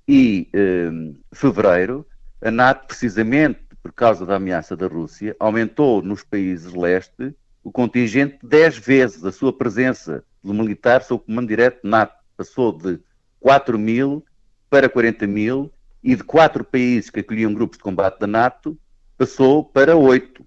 e 0.09 0.49
eh, 0.53 0.91
fevereiro, 1.33 2.07
a 2.41 2.51
NATO, 2.51 2.87
precisamente 2.87 3.61
por 3.83 3.93
causa 3.93 4.25
da 4.25 4.37
ameaça 4.37 4.77
da 4.77 4.87
Rússia, 4.87 5.35
aumentou 5.39 6.03
nos 6.03 6.23
países 6.23 6.73
leste 6.73 7.35
o 7.65 7.73
contingente 7.73 8.39
10 8.43 8.79
vezes 8.79 9.25
a 9.25 9.33
sua 9.33 9.53
presença 9.53 10.25
do 10.43 10.55
militar 10.55 11.03
sob 11.03 11.25
comando 11.25 11.49
direto 11.49 11.87
NATO. 11.87 12.15
Passou 12.37 12.73
de 12.73 13.01
4 13.41 13.79
mil 13.79 14.25
para 14.71 14.89
40 14.89 15.27
mil 15.27 15.73
e 16.03 16.15
de 16.15 16.23
quatro 16.23 16.63
países 16.63 17.11
que 17.11 17.21
acolhiam 17.21 17.53
grupos 17.53 17.79
de 17.79 17.83
combate 17.83 18.21
da 18.21 18.27
NATO 18.27 18.79
passou 19.17 19.65
para 19.65 19.97
oito. 19.97 20.46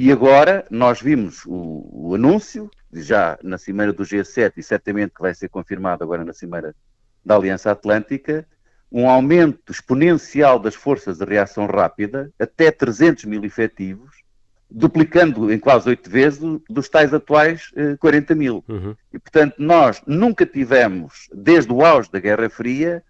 E 0.00 0.12
agora 0.12 0.64
nós 0.70 1.02
vimos 1.02 1.44
o, 1.44 1.90
o 1.92 2.14
anúncio 2.14 2.70
já 2.92 3.36
na 3.42 3.58
cimeira 3.58 3.92
do 3.92 4.04
G7 4.04 4.52
e 4.56 4.62
certamente 4.62 5.12
que 5.12 5.20
vai 5.20 5.34
ser 5.34 5.48
confirmado 5.48 6.04
agora 6.04 6.24
na 6.24 6.32
cimeira 6.32 6.72
da 7.26 7.34
Aliança 7.34 7.72
Atlântica, 7.72 8.46
um 8.92 9.10
aumento 9.10 9.72
exponencial 9.72 10.60
das 10.60 10.76
forças 10.76 11.18
de 11.18 11.24
reação 11.24 11.66
rápida, 11.66 12.32
até 12.38 12.70
300 12.70 13.24
mil 13.24 13.44
efetivos, 13.44 14.22
duplicando 14.70 15.52
em 15.52 15.58
quase 15.58 15.88
oito 15.88 16.08
vezes 16.08 16.38
dos 16.70 16.88
tais 16.88 17.12
atuais 17.12 17.72
eh, 17.74 17.96
40 17.96 18.36
mil. 18.36 18.64
Uhum. 18.68 18.94
E, 19.12 19.18
portanto, 19.18 19.56
nós 19.58 20.00
nunca 20.06 20.46
tivemos, 20.46 21.28
desde 21.34 21.72
o 21.72 21.84
auge 21.84 22.08
da 22.08 22.20
Guerra 22.20 22.48
Fria, 22.48 23.02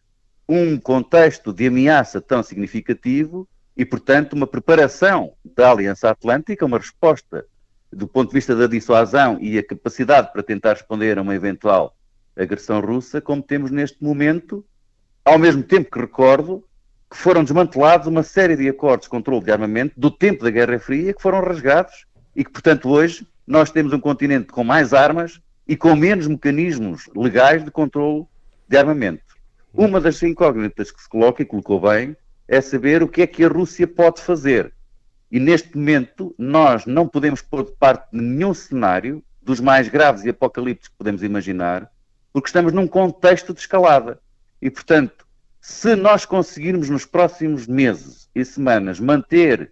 um 0.49 0.78
contexto 0.78 1.52
de 1.52 1.66
ameaça 1.66 2.18
tão 2.18 2.42
significativo 2.42 3.47
e, 3.78 3.85
portanto, 3.85 4.32
uma 4.32 4.47
preparação 4.49 5.35
da 5.56 5.70
Aliança 5.70 6.11
Atlântica, 6.11 6.66
uma 6.66 6.78
resposta 6.78 7.47
do 7.92 8.08
ponto 8.08 8.30
de 8.30 8.35
vista 8.35 8.56
da 8.56 8.66
dissuasão 8.66 9.38
e 9.40 9.56
a 9.56 9.64
capacidade 9.64 10.32
para 10.32 10.42
tentar 10.42 10.73
responder 10.73 11.16
a 11.16 11.23
uma 11.23 11.37
eventual 11.37 11.97
agressão 12.37 12.80
russa, 12.80 13.20
como 13.20 13.40
temos 13.40 13.70
neste 13.70 14.02
momento, 14.02 14.64
ao 15.25 15.38
mesmo 15.38 15.62
tempo 15.62 15.90
que 15.92 16.00
recordo 16.00 16.64
que 17.08 17.16
foram 17.16 17.44
desmantelados 17.44 18.08
uma 18.08 18.25
série 18.25 18.56
de 18.56 18.68
acordos 18.68 19.06
de 19.06 19.11
controle 19.11 19.44
de 19.44 19.52
armamento 19.52 19.94
do 19.97 20.11
tempo 20.11 20.42
da 20.42 20.50
Guerra 20.50 20.78
Fria 20.80 21.14
que 21.14 21.23
foram 21.23 21.40
rasgados 21.40 22.04
e 22.35 22.44
que, 22.44 22.50
portanto, 22.50 22.88
hoje 22.88 23.26
nós 23.47 23.70
temos 23.70 23.92
um 23.92 24.00
continente 24.00 24.49
com 24.49 24.64
mais 24.64 24.92
armas 24.92 25.40
e 25.66 25.76
com 25.76 25.94
menos 25.94 26.26
mecanismos 26.26 27.08
legais 27.14 27.64
de 27.64 27.70
controle 27.70 28.26
de 28.68 28.76
armamento. 28.76 29.23
Uma 29.73 30.00
das 30.00 30.20
incógnitas 30.23 30.90
que 30.90 31.00
se 31.00 31.08
coloca, 31.08 31.42
e 31.42 31.47
colocou 31.47 31.80
bem, 31.80 32.16
é 32.49 32.61
saber 32.61 33.02
o 33.02 33.09
que 33.09 33.23
é 33.23 33.26
que 33.26 33.45
a 33.45 33.49
Rússia 33.49 33.87
pode 33.87 34.21
fazer. 34.23 34.73
E 35.31 35.38
neste 35.38 35.76
momento 35.76 36.35
nós 36.38 36.87
não 36.87 37.07
podemos 37.07 37.43
pôr 37.43 37.64
de 37.64 37.73
parte 37.73 38.09
nenhum 38.11 38.55
cenário 38.55 39.23
dos 39.43 39.61
mais 39.61 39.88
graves 39.88 40.25
e 40.25 40.31
apocalípticos 40.31 40.88
que 40.88 40.97
podemos 40.97 41.23
imaginar, 41.23 41.90
porque 42.33 42.49
estamos 42.49 42.73
num 42.73 42.87
contexto 42.87 43.52
de 43.52 43.61
escalada. 43.61 44.19
E, 44.61 44.71
portanto, 44.71 45.26
se 45.61 45.95
nós 45.95 46.25
conseguirmos 46.25 46.88
nos 46.88 47.05
próximos 47.05 47.67
meses 47.67 48.28
e 48.35 48.45
semanas 48.45 48.99
manter 48.99 49.71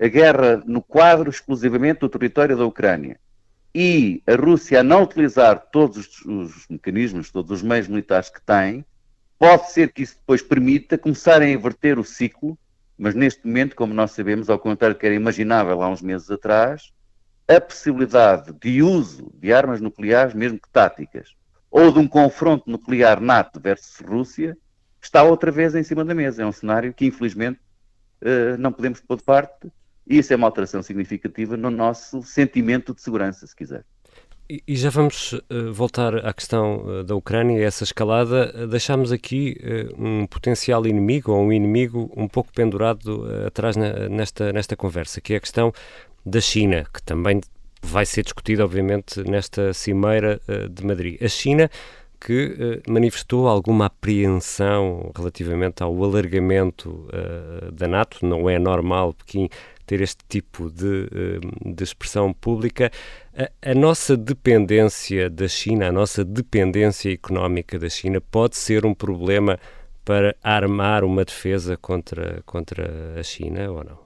a 0.00 0.06
guerra 0.06 0.62
no 0.64 0.80
quadro 0.80 1.30
exclusivamente 1.30 2.00
do 2.00 2.08
território 2.08 2.56
da 2.56 2.64
Ucrânia 2.64 3.18
e 3.74 4.22
a 4.26 4.36
Rússia 4.36 4.80
a 4.80 4.84
não 4.84 5.02
utilizar 5.02 5.68
todos 5.72 5.96
os, 5.96 6.24
os 6.24 6.68
mecanismos, 6.68 7.30
todos 7.30 7.50
os 7.50 7.62
meios 7.62 7.88
militares 7.88 8.30
que 8.30 8.40
tem, 8.40 8.84
pode 9.44 9.72
ser 9.72 9.92
que 9.92 10.02
isso 10.02 10.16
depois 10.16 10.40
permita 10.40 10.96
começar 10.96 11.42
a 11.42 11.46
inverter 11.46 11.98
o 11.98 12.04
ciclo, 12.04 12.58
mas 12.96 13.14
neste 13.14 13.46
momento, 13.46 13.76
como 13.76 13.92
nós 13.92 14.12
sabemos, 14.12 14.48
ao 14.48 14.58
contrário 14.58 14.96
do 14.96 14.98
que 14.98 15.04
era 15.04 15.14
imaginável 15.14 15.82
há 15.82 15.88
uns 15.90 16.00
meses 16.00 16.30
atrás, 16.30 16.94
a 17.46 17.60
possibilidade 17.60 18.54
de 18.54 18.82
uso 18.82 19.30
de 19.34 19.52
armas 19.52 19.82
nucleares, 19.82 20.32
mesmo 20.32 20.58
que 20.58 20.70
táticas, 20.70 21.34
ou 21.70 21.92
de 21.92 21.98
um 21.98 22.08
confronto 22.08 22.70
nuclear 22.70 23.20
NATO 23.20 23.60
versus 23.60 23.98
Rússia, 24.00 24.56
está 24.98 25.22
outra 25.22 25.50
vez 25.50 25.74
em 25.74 25.82
cima 25.82 26.06
da 26.06 26.14
mesa. 26.14 26.42
É 26.42 26.46
um 26.46 26.52
cenário 26.52 26.94
que, 26.94 27.04
infelizmente, 27.04 27.60
eh, 28.22 28.56
não 28.56 28.72
podemos 28.72 29.02
pôr 29.02 29.18
de 29.18 29.24
parte, 29.24 29.70
e 30.06 30.16
isso 30.16 30.32
é 30.32 30.36
uma 30.36 30.46
alteração 30.46 30.82
significativa 30.82 31.54
no 31.54 31.70
nosso 31.70 32.22
sentimento 32.22 32.94
de 32.94 33.02
segurança, 33.02 33.46
se 33.46 33.54
quiser. 33.54 33.84
E 34.46 34.76
já 34.76 34.90
vamos 34.90 35.32
uh, 35.32 35.72
voltar 35.72 36.16
à 36.16 36.30
questão 36.34 36.84
uh, 36.84 37.02
da 37.02 37.14
Ucrânia, 37.16 37.64
essa 37.64 37.82
escalada. 37.82 38.52
Uh, 38.54 38.66
deixámos 38.66 39.10
aqui 39.10 39.56
um 39.98 40.26
potencial 40.26 40.86
inimigo 40.86 41.32
ou 41.32 41.44
um 41.44 41.52
inimigo 41.52 42.12
um 42.14 42.28
pouco 42.28 42.52
pendurado 42.52 43.26
atrás 43.46 43.74
nesta, 43.74 44.52
nesta 44.52 44.76
conversa, 44.76 45.18
que 45.18 45.32
é 45.32 45.36
a 45.36 45.40
questão 45.40 45.72
da 46.26 46.42
China, 46.42 46.84
que 46.92 47.02
também 47.02 47.40
vai 47.82 48.04
ser 48.04 48.22
discutida, 48.22 48.64
obviamente, 48.64 49.22
nesta 49.22 49.72
cimeira 49.72 50.38
de 50.70 50.84
Madrid. 50.84 51.22
A 51.22 51.28
China 51.28 51.70
que 52.20 52.80
manifestou 52.88 53.46
alguma 53.46 53.86
apreensão 53.86 55.12
relativamente 55.14 55.82
ao 55.82 56.02
alargamento 56.02 57.06
da 57.72 57.86
NATO. 57.86 58.24
Não 58.24 58.48
é 58.48 58.58
normal 58.58 59.12
Pequim 59.12 59.50
ter 59.86 60.00
este 60.00 60.24
tipo 60.28 60.70
de, 60.70 61.08
de 61.74 61.84
expressão 61.84 62.32
pública. 62.32 62.90
A, 63.36 63.70
a, 63.70 63.74
nossa 63.74 64.16
dependência 64.16 65.28
da 65.30 65.48
China, 65.48 65.88
a 65.88 65.92
nossa 65.92 66.24
dependência 66.24 67.12
económica 67.12 67.78
da 67.78 67.88
China 67.88 68.20
pode 68.20 68.56
ser 68.56 68.84
um 68.84 68.94
problema 68.94 69.58
para 70.04 70.36
armar 70.42 71.02
uma 71.04 71.24
defesa 71.24 71.76
contra, 71.76 72.42
contra 72.44 73.18
a 73.18 73.22
China 73.22 73.70
ou 73.70 73.84
não? 73.84 74.04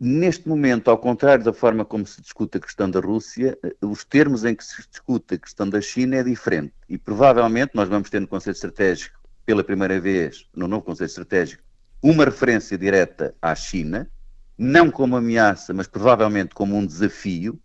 Neste 0.00 0.48
momento, 0.48 0.88
ao 0.88 0.96
contrário 0.96 1.44
da 1.44 1.52
forma 1.52 1.84
como 1.84 2.06
se 2.06 2.22
discute 2.22 2.58
a 2.58 2.60
questão 2.60 2.88
da 2.88 3.00
Rússia, 3.00 3.58
os 3.82 4.04
termos 4.04 4.44
em 4.44 4.54
que 4.54 4.64
se 4.64 4.88
discute 4.88 5.34
a 5.34 5.38
questão 5.38 5.68
da 5.68 5.80
China 5.80 6.16
é 6.16 6.22
diferente. 6.22 6.72
E 6.88 6.96
provavelmente 6.96 7.72
nós 7.74 7.88
vamos 7.88 8.08
ter 8.08 8.20
no 8.20 8.28
Conselho 8.28 8.54
Estratégico, 8.54 9.18
pela 9.44 9.64
primeira 9.64 10.00
vez, 10.00 10.46
no 10.54 10.68
novo 10.68 10.84
Conselho 10.84 11.06
Estratégico, 11.06 11.64
uma 12.00 12.24
referência 12.24 12.78
direta 12.78 13.34
à 13.42 13.56
China, 13.56 14.08
não 14.58 14.90
como 14.90 15.16
ameaça, 15.16 15.72
mas 15.72 15.86
provavelmente 15.86 16.54
como 16.54 16.76
um 16.76 16.84
desafio, 16.84 17.58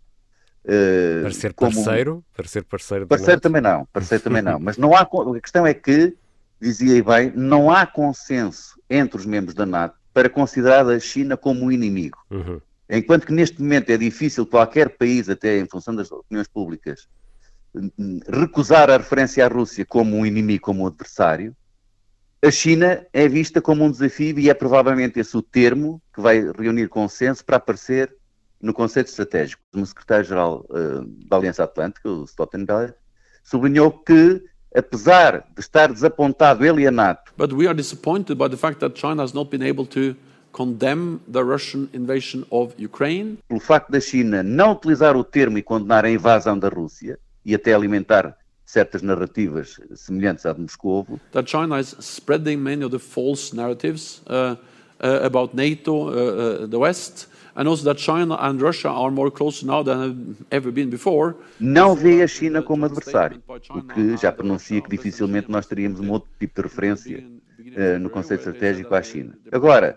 Uh, 0.64 1.20
para 1.20 1.32
ser 1.32 1.52
parceiro? 1.52 2.10
Como... 2.12 2.24
Para 2.34 2.48
ser 2.48 2.64
parceiro 2.64 3.06
Parceiro 3.06 3.38
também 3.38 3.60
não, 3.60 3.84
parceiro 3.92 4.24
também 4.24 4.40
não. 4.40 4.58
Mas 4.64 4.78
não 4.78 4.96
há, 4.96 5.02
a 5.02 5.40
questão 5.40 5.66
é 5.66 5.74
que, 5.74 6.16
dizia 6.58 7.04
bem, 7.04 7.30
não 7.36 7.70
há 7.70 7.84
consenso 7.84 8.80
entre 8.88 9.18
os 9.18 9.26
membros 9.26 9.54
da 9.54 9.66
NATO 9.66 9.98
para 10.14 10.30
considerar 10.30 10.88
a 10.88 10.98
China 10.98 11.36
como 11.36 11.66
um 11.66 11.70
inimigo. 11.70 12.16
Uhum. 12.30 12.60
Enquanto 12.88 13.26
que 13.26 13.32
neste 13.32 13.60
momento 13.60 13.90
é 13.90 13.98
difícil 13.98 14.46
qualquer 14.46 14.96
país, 14.96 15.28
até 15.28 15.58
em 15.58 15.66
função 15.68 15.94
das 15.94 16.10
opiniões 16.10 16.48
públicas, 16.48 17.08
recusar 18.26 18.88
a 18.90 18.96
referência 18.96 19.44
à 19.44 19.48
Rússia 19.48 19.84
como 19.84 20.16
um 20.16 20.24
inimigo, 20.24 20.64
como 20.64 20.84
um 20.84 20.86
adversário, 20.86 21.54
a 22.44 22.50
China 22.50 23.06
é 23.12 23.26
vista 23.26 23.60
como 23.60 23.84
um 23.84 23.90
desafio 23.90 24.38
e 24.38 24.50
é 24.50 24.54
provavelmente 24.54 25.18
esse 25.18 25.34
o 25.34 25.40
termo 25.40 26.00
que 26.14 26.20
vai 26.20 26.40
reunir 26.52 26.88
consenso 26.88 27.42
para 27.42 27.56
aparecer 27.56 28.14
no 28.60 28.74
conceito 28.74 29.08
estratégico. 29.08 29.62
O 29.74 29.84
secretário-geral 29.84 30.66
uh, 30.68 31.04
da 31.26 31.36
Aliança 31.38 31.64
Atlântica, 31.64 32.08
o 32.08 32.24
Stoltenberg, 32.24 32.92
sublinhou 33.42 33.90
que, 33.90 34.42
apesar 34.74 35.46
de 35.54 35.60
estar 35.60 35.90
desapontado 35.90 36.66
ele 36.66 36.82
e 36.82 36.86
a 36.86 36.90
NATO... 36.90 37.32
But 37.36 37.52
we 37.52 37.66
are 37.66 37.74
disappointed 37.74 38.36
by 38.36 38.48
the 38.48 38.58
fact 38.58 38.80
that 38.80 38.98
China 38.98 39.22
has 39.22 39.32
not 39.32 39.50
been 39.50 39.66
able 39.66 39.86
to 39.86 40.14
condemn 40.52 41.20
the 41.30 41.42
Russian 41.42 41.88
invasion 41.94 42.44
of 42.50 42.74
Ukraine. 42.78 43.38
Pelo 43.48 43.60
facto 43.60 43.90
da 43.90 44.00
China 44.00 44.42
não 44.42 44.72
utilizar 44.72 45.16
o 45.16 45.24
termo 45.24 45.56
e 45.56 45.62
condenar 45.62 46.04
a 46.04 46.10
invasão 46.10 46.58
da 46.58 46.68
Rússia 46.68 47.18
e 47.44 47.54
até 47.54 47.72
alimentar 47.72 48.36
certas 48.74 49.02
narrativas 49.02 49.80
semelhantes 49.94 50.44
à 50.44 50.52
de 50.52 50.60
Moscou. 50.60 51.06
That 51.32 51.48
China 51.48 51.78
is 51.78 51.94
spreading 52.00 52.58
many 52.58 52.84
of 52.84 52.90
the 52.90 52.98
false 52.98 53.54
narratives 53.54 54.20
uh, 54.26 54.56
uh, 55.00 55.24
about 55.24 55.54
NATO, 55.54 56.08
uh, 56.08 56.64
uh 56.64 56.66
the 56.66 56.78
West, 56.78 57.28
and 57.54 57.68
also 57.68 57.84
that 57.84 58.00
China 58.00 58.36
and 58.40 58.60
Russia 58.60 58.88
are 58.88 59.12
more 59.12 59.30
close 59.30 59.64
now 59.64 59.84
than 59.84 60.36
ever 60.50 60.72
been 60.72 60.90
before. 60.90 61.36
Não 61.60 61.94
vê 61.94 62.22
a 62.22 62.26
China 62.26 62.62
como 62.62 62.84
adversário, 62.84 63.40
o 63.46 63.82
que 63.82 64.16
já 64.16 64.32
pronuncia 64.32 64.80
que 64.82 64.90
dificilmente 64.90 65.50
nós 65.50 65.66
teríamos 65.66 66.00
um 66.00 66.10
outro 66.10 66.28
tipo 66.40 66.60
de 66.60 66.62
referência 66.62 67.24
uh, 67.24 67.98
no 68.00 68.10
conceito 68.10 68.40
estratégico 68.40 68.92
à 68.92 69.02
China. 69.02 69.38
Agora, 69.52 69.96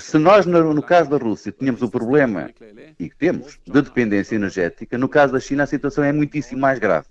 se 0.00 0.16
nós 0.16 0.46
no, 0.46 0.72
no 0.72 0.82
caso 0.82 1.10
da 1.10 1.18
Rússia 1.18 1.52
tínhamos 1.52 1.82
o 1.82 1.90
problema 1.90 2.50
e 2.98 3.10
que 3.10 3.16
temos 3.16 3.58
de 3.66 3.82
dependência 3.82 4.36
energética, 4.36 4.96
no 4.96 5.08
caso 5.08 5.34
da 5.34 5.40
China 5.40 5.64
a 5.64 5.66
situação 5.66 6.02
é 6.02 6.12
muitíssimo 6.12 6.62
mais 6.62 6.78
grave, 6.78 7.06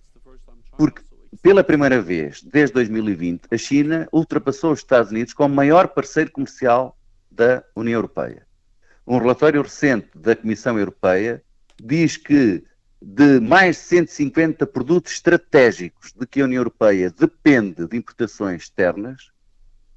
porque 0.77 1.01
pela 1.41 1.63
primeira 1.63 2.01
vez 2.01 2.41
desde 2.41 2.73
2020 2.73 3.47
a 3.51 3.57
China 3.57 4.07
ultrapassou 4.11 4.71
os 4.71 4.79
Estados 4.79 5.11
Unidos 5.11 5.33
como 5.33 5.53
maior 5.53 5.89
parceiro 5.89 6.31
comercial 6.31 6.97
da 7.29 7.63
União 7.75 7.97
Europeia. 7.97 8.45
Um 9.05 9.17
relatório 9.17 9.61
recente 9.61 10.09
da 10.15 10.35
Comissão 10.35 10.79
Europeia 10.79 11.43
diz 11.81 12.17
que 12.17 12.63
de 13.01 13.39
mais 13.39 13.75
de 13.75 13.83
150 13.83 14.65
produtos 14.65 15.13
estratégicos 15.13 16.11
de 16.13 16.25
que 16.25 16.41
a 16.41 16.45
União 16.45 16.61
Europeia 16.61 17.11
depende 17.11 17.87
de 17.87 17.97
importações 17.97 18.63
externas, 18.63 19.29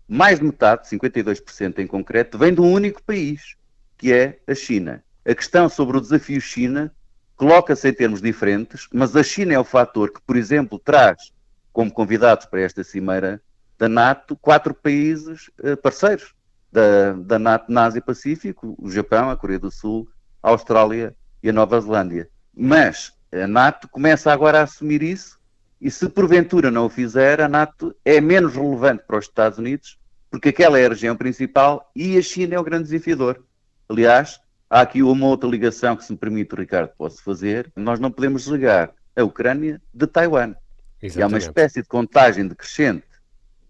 mais 0.07 0.39
de 0.39 0.45
metade, 0.45 0.89
52% 0.89 1.79
em 1.79 1.87
concreto, 1.87 2.37
vem 2.37 2.53
de 2.53 2.61
um 2.61 2.71
único 2.71 3.03
país, 3.03 3.57
que 3.97 4.13
é 4.13 4.39
a 4.47 4.55
China. 4.55 5.03
A 5.25 5.35
questão 5.35 5.69
sobre 5.69 5.97
o 5.97 6.01
desafio 6.01 6.41
China 6.41 6.93
coloca-se 7.39 7.89
em 7.89 7.95
termos 7.95 8.21
diferentes, 8.21 8.89
mas 8.93 9.17
a 9.17 9.23
China 9.23 9.55
é 9.55 9.59
o 9.59 9.65
fator 9.65 10.13
que, 10.13 10.21
por 10.21 10.37
exemplo, 10.37 10.79
traz 10.79 11.33
como 11.73 11.91
convidados 11.91 12.45
para 12.45 12.61
esta 12.61 12.85
cimeira 12.85 13.41
da 13.79 13.89
NATO 13.89 14.37
quatro 14.37 14.75
países 14.75 15.49
eh, 15.63 15.77
parceiros 15.77 16.35
da, 16.71 17.13
da 17.13 17.39
NATO 17.39 17.73
na 17.73 17.85
Ásia 17.85 18.03
Pacífico, 18.03 18.77
o 18.77 18.91
Japão, 18.91 19.31
a 19.31 19.37
Coreia 19.37 19.61
do 19.61 19.71
Sul, 19.71 20.09
a 20.43 20.51
Austrália 20.51 21.15
e 21.41 21.49
a 21.49 21.53
Nova 21.53 21.81
Zelândia. 21.81 22.29
Mas 22.53 23.13
a 23.33 23.47
NATO 23.47 23.89
começa 23.89 24.33
agora 24.33 24.59
a 24.59 24.65
assumir 24.65 25.01
isso 25.01 25.39
e 25.81 25.91
se 25.91 26.09
porventura 26.09 26.73
não 26.73 26.87
o 26.87 26.91
fizer, 26.91 27.41
a 27.41 27.49
NATO 27.49 27.95
é 28.05 28.21
menos 28.21 28.57
relevante 28.57 29.05
para 29.07 29.19
os 29.19 29.27
Estados 29.27 29.59
Unidos 29.59 29.97
porque 30.31 30.49
aquela 30.51 30.79
é 30.79 30.87
a 30.87 30.91
região 30.91 31.17
principal 31.17 31.91
e 31.95 32.19
a 32.19 32.23
China 32.23 32.57
é 32.57 32.59
o 32.59 32.65
grande 32.65 32.89
desafiador. 32.89 33.43
Aliás, 33.89 34.41
há 34.69 34.81
aqui 34.81 35.03
uma 35.03 35.27
outra 35.27 35.49
ligação 35.49 35.97
que, 35.97 36.05
se 36.05 36.13
me 36.13 36.19
permite, 36.19 36.55
Ricardo, 36.55 36.91
posso 36.97 37.23
fazer. 37.23 37.71
Nós 37.77 37.99
não 37.99 38.11
podemos 38.11 38.43
desligar 38.43 38.93
a 39.17 39.25
Ucrânia 39.25 39.81
de 39.93 40.07
Taiwan. 40.07 40.55
Exatamente. 41.01 41.19
E 41.19 41.23
há 41.23 41.27
uma 41.27 41.39
espécie 41.39 41.83
de 41.83 41.89
contagem 41.89 42.47
decrescente 42.47 43.05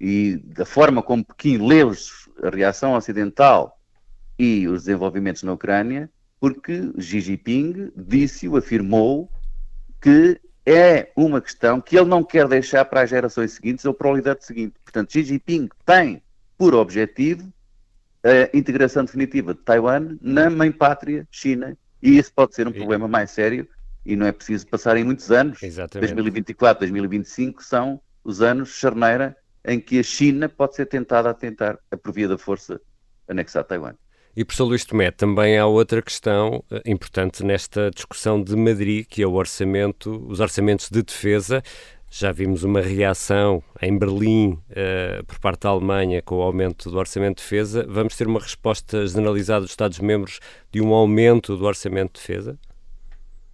e 0.00 0.36
da 0.44 0.64
forma 0.64 1.02
como 1.02 1.24
Pequim 1.24 1.58
lê 1.58 1.82
a 1.82 2.50
reação 2.50 2.94
ocidental 2.94 3.78
e 4.38 4.68
os 4.68 4.84
desenvolvimentos 4.84 5.42
na 5.42 5.52
Ucrânia, 5.52 6.08
porque 6.38 6.92
Xi 6.98 7.20
Jinping 7.20 7.92
disse-o, 7.96 8.56
afirmou, 8.56 9.28
que 10.00 10.40
é 10.64 11.10
uma 11.16 11.40
questão 11.40 11.80
que 11.80 11.96
ele 11.96 12.08
não 12.08 12.22
quer 12.22 12.46
deixar 12.46 12.84
para 12.84 13.02
as 13.02 13.10
gerações 13.10 13.52
seguintes 13.52 13.84
ou 13.84 13.92
para 13.92 14.08
o 14.08 14.14
líder 14.14 14.38
seguinte. 14.40 14.74
Portanto, 14.84 15.12
Xi 15.12 15.24
Jinping 15.24 15.68
tem 15.84 16.22
por 16.56 16.74
objetivo 16.74 17.52
a 18.24 18.56
integração 18.56 19.04
definitiva 19.04 19.54
de 19.54 19.60
Taiwan 19.60 20.16
na 20.20 20.50
mãe 20.50 20.72
pátria 20.72 21.26
China 21.30 21.76
E 22.02 22.18
isso 22.18 22.32
pode 22.34 22.54
ser 22.54 22.66
um 22.66 22.72
problema 22.72 23.06
mais 23.06 23.30
sério 23.30 23.68
e 24.04 24.16
não 24.16 24.26
é 24.26 24.32
preciso 24.32 24.66
passarem 24.66 25.04
muitos 25.04 25.30
anos. 25.30 25.62
Exatamente. 25.62 26.14
2024, 26.14 26.80
2025 26.80 27.62
são 27.62 28.00
os 28.24 28.40
anos 28.40 28.70
charneira 28.70 29.36
em 29.64 29.78
que 29.78 29.98
a 29.98 30.02
China 30.02 30.48
pode 30.48 30.76
ser 30.76 30.86
tentada 30.86 31.28
a 31.30 31.34
tentar, 31.34 31.78
a 31.90 31.96
por 31.96 32.12
via 32.12 32.28
da 32.28 32.38
força, 32.38 32.80
anexar 33.28 33.64
Taiwan. 33.64 33.94
E, 34.36 34.44
professor 34.44 34.64
Luís 34.64 34.84
Tomé, 34.84 35.10
também 35.10 35.58
há 35.58 35.66
outra 35.66 36.00
questão 36.00 36.64
uh, 36.70 36.80
importante 36.86 37.44
nesta 37.44 37.90
discussão 37.90 38.42
de 38.42 38.54
Madrid, 38.54 39.04
que 39.04 39.20
é 39.20 39.26
o 39.26 39.32
orçamento, 39.32 40.24
os 40.28 40.38
orçamentos 40.38 40.88
de 40.88 41.02
defesa. 41.02 41.62
Já 42.10 42.32
vimos 42.32 42.64
uma 42.64 42.80
reação 42.80 43.62
em 43.82 43.96
Berlim 43.96 44.52
uh, 44.52 45.24
por 45.26 45.38
parte 45.38 45.60
da 45.60 45.68
Alemanha 45.68 46.22
com 46.22 46.36
o 46.36 46.42
aumento 46.42 46.90
do 46.90 46.96
orçamento 46.96 47.36
de 47.36 47.42
defesa. 47.42 47.86
Vamos 47.86 48.16
ter 48.16 48.26
uma 48.26 48.40
resposta 48.40 49.06
generalizada 49.06 49.60
dos 49.60 49.70
Estados-membros 49.70 50.40
de 50.72 50.80
um 50.80 50.94
aumento 50.94 51.54
do 51.56 51.64
orçamento 51.66 52.14
de 52.14 52.20
defesa? 52.20 52.58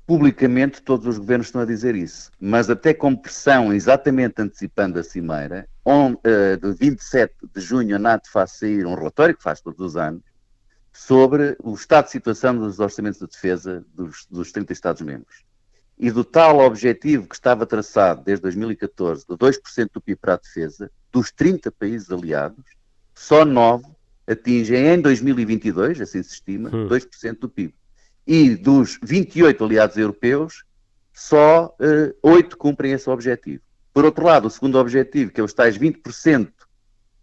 Publicamente, 0.06 0.82
todos 0.82 1.06
os 1.06 1.18
governos 1.18 1.48
estão 1.48 1.62
a 1.62 1.64
dizer 1.64 1.96
isso, 1.96 2.30
mas 2.38 2.70
até 2.70 2.92
com 2.94 3.16
pressão, 3.16 3.72
exatamente 3.72 4.34
antecipando 4.40 5.00
a 5.00 5.02
cimeira, 5.02 5.66
on, 5.84 6.12
uh, 6.12 6.56
de 6.60 6.72
27 6.78 7.34
de 7.54 7.60
junho 7.60 7.96
a 7.96 7.98
NATO 7.98 8.30
faz 8.30 8.52
sair 8.52 8.86
um 8.86 8.94
relatório, 8.94 9.36
que 9.36 9.42
faz 9.42 9.60
todos 9.60 9.80
os 9.80 9.96
anos, 9.96 10.22
sobre 10.92 11.56
o 11.62 11.74
estado 11.74 12.04
de 12.04 12.12
situação 12.12 12.56
dos 12.56 12.78
orçamentos 12.78 13.18
de 13.18 13.26
defesa 13.26 13.84
dos, 13.94 14.26
dos 14.30 14.52
30 14.52 14.72
Estados-membros. 14.72 15.42
E 15.98 16.11
do 16.11 16.24
tal 16.24 16.59
objetivo 16.59 17.28
que 17.28 17.35
estava 17.35 17.64
traçado 17.64 18.22
desde 18.24 18.42
2014, 18.42 19.24
de 19.28 19.37
2% 19.37 19.90
do 19.92 20.00
PIB 20.00 20.16
para 20.20 20.35
a 20.35 20.37
defesa, 20.38 20.90
dos 21.12 21.30
30 21.30 21.70
países 21.70 22.11
aliados, 22.11 22.64
só 23.14 23.44
9 23.44 23.85
atingem 24.26 24.87
em 24.87 25.00
2022, 25.00 26.00
assim 26.00 26.22
se 26.22 26.35
estima, 26.35 26.68
hum. 26.68 26.88
2% 26.88 27.38
do 27.38 27.48
PIB. 27.48 27.74
E 28.26 28.57
dos 28.57 28.98
28 29.02 29.64
aliados 29.64 29.96
europeus, 29.96 30.64
só 31.12 31.76
uh, 31.78 32.14
8 32.22 32.57
cumprem 32.57 32.92
esse 32.92 33.09
objetivo. 33.09 33.62
Por 33.92 34.04
outro 34.04 34.24
lado, 34.24 34.48
o 34.48 34.50
segundo 34.50 34.78
objetivo, 34.78 35.30
que 35.30 35.40
é 35.40 35.44
os 35.44 35.54
tais 35.54 35.78
20% 35.78 36.50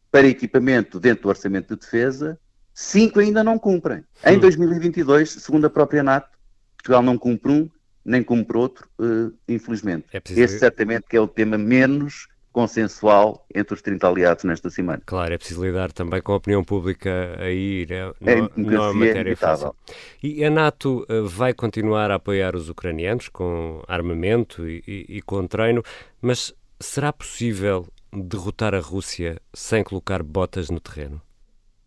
para 0.09 0.27
equipamento 0.27 0.99
dentro 0.99 1.23
do 1.23 1.29
orçamento 1.29 1.75
de 1.75 1.81
defesa, 1.81 2.39
cinco 2.73 3.19
ainda 3.19 3.43
não 3.43 3.59
cumprem. 3.59 4.03
Em 4.25 4.39
2022, 4.39 5.35
hum. 5.35 5.39
segundo 5.39 5.65
a 5.65 5.69
própria 5.69 6.03
NATO, 6.03 6.29
Portugal 6.77 7.01
não 7.01 7.17
cumpre 7.17 7.51
um, 7.51 7.69
nem 8.03 8.23
cumpre 8.23 8.57
outro, 8.57 8.87
uh, 8.99 9.33
infelizmente. 9.47 10.05
É 10.11 10.19
preciso... 10.19 10.43
Esse 10.43 10.59
certamente 10.59 11.05
que 11.09 11.17
é 11.17 11.21
o 11.21 11.27
tema 11.27 11.57
menos 11.57 12.27
consensual 12.51 13.45
entre 13.53 13.73
os 13.73 13.81
30 13.81 14.07
aliados 14.07 14.43
nesta 14.43 14.69
semana. 14.69 15.01
Claro, 15.05 15.33
é 15.33 15.37
preciso 15.37 15.63
lidar 15.63 15.91
também 15.91 16.21
com 16.21 16.33
a 16.33 16.35
opinião 16.35 16.63
pública 16.63 17.37
aí, 17.39 17.87
né? 17.89 18.11
não, 18.19 18.31
é, 18.31 18.49
não 18.57 18.89
é 18.89 18.93
matéria 18.93 19.37
fácil. 19.37 19.75
E 20.21 20.43
a 20.43 20.49
NATO 20.49 21.05
uh, 21.09 21.25
vai 21.25 21.53
continuar 21.53 22.11
a 22.11 22.15
apoiar 22.15 22.55
os 22.55 22.69
ucranianos 22.69 23.29
com 23.29 23.81
armamento 23.87 24.67
e, 24.67 24.83
e, 24.85 25.17
e 25.17 25.21
com 25.21 25.47
treino, 25.47 25.81
mas 26.21 26.53
será 26.79 27.13
possível 27.13 27.87
derrotar 28.11 28.75
a 28.75 28.79
Rússia 28.79 29.39
sem 29.53 29.83
colocar 29.83 30.21
botas 30.21 30.69
no 30.69 30.79
terreno? 30.79 31.21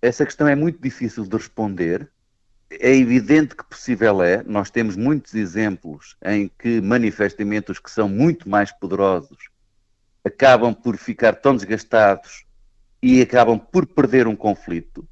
Essa 0.01 0.25
questão 0.25 0.49
é 0.49 0.55
muito 0.55 0.81
difícil 0.81 1.25
de 1.25 1.37
responder. 1.37 2.09
É 2.71 2.95
evidente 2.95 3.55
que 3.55 3.65
possível 3.65 4.23
é. 4.23 4.43
Nós 4.43 4.71
temos 4.71 4.97
muitos 4.97 5.35
exemplos 5.35 6.17
em 6.25 6.51
que 6.59 6.81
manifestamente 6.81 7.71
os 7.71 7.79
que 7.79 7.91
são 7.91 8.09
muito 8.09 8.49
mais 8.49 8.73
poderosos 8.73 9.49
acabam 10.25 10.75
por 10.75 10.97
ficar 10.97 11.35
tão 11.35 11.55
desgastados 11.55 12.45
e 13.03 13.21
acabam 13.21 13.59
por 13.59 13.87
perder 13.87 14.27
um 14.27 14.35
conflito. 14.35 15.07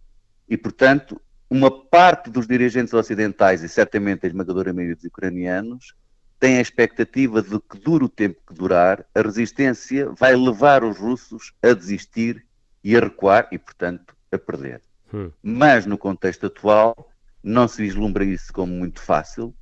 E, 0.49 0.57
portanto, 0.57 1.21
uma 1.49 1.71
parte 1.71 2.31
dos 2.31 2.47
dirigentes 2.47 2.95
ocidentais, 2.95 3.63
e 3.63 3.69
certamente 3.69 4.25
a 4.25 4.29
esmagadora 4.29 4.73
maioria 4.73 4.97
dos 4.97 5.05
ucranianos, 5.05 5.95
tem 6.41 6.57
a 6.57 6.63
expectativa 6.63 7.43
de 7.43 7.61
que 7.61 7.79
dure 7.79 8.05
o 8.05 8.09
tempo 8.09 8.41
que 8.49 8.55
durar, 8.55 9.05
a 9.15 9.21
resistência 9.21 10.09
vai 10.11 10.35
levar 10.35 10.83
os 10.83 10.99
russos 10.99 11.53
a 11.63 11.75
desistir 11.75 12.45
e 12.83 12.97
a 12.97 13.01
recuar 13.01 13.47
e, 13.53 13.59
portanto, 13.59 14.17
a 14.33 14.39
perder. 14.39 14.81
Hum. 15.13 15.31
Mas 15.43 15.85
no 15.85 15.99
contexto 15.99 16.47
atual 16.47 17.12
não 17.43 17.67
se 17.67 17.83
vislumbra 17.83 18.25
isso 18.25 18.53
como 18.53 18.73
muito 18.73 19.01
fácil. 19.01 19.55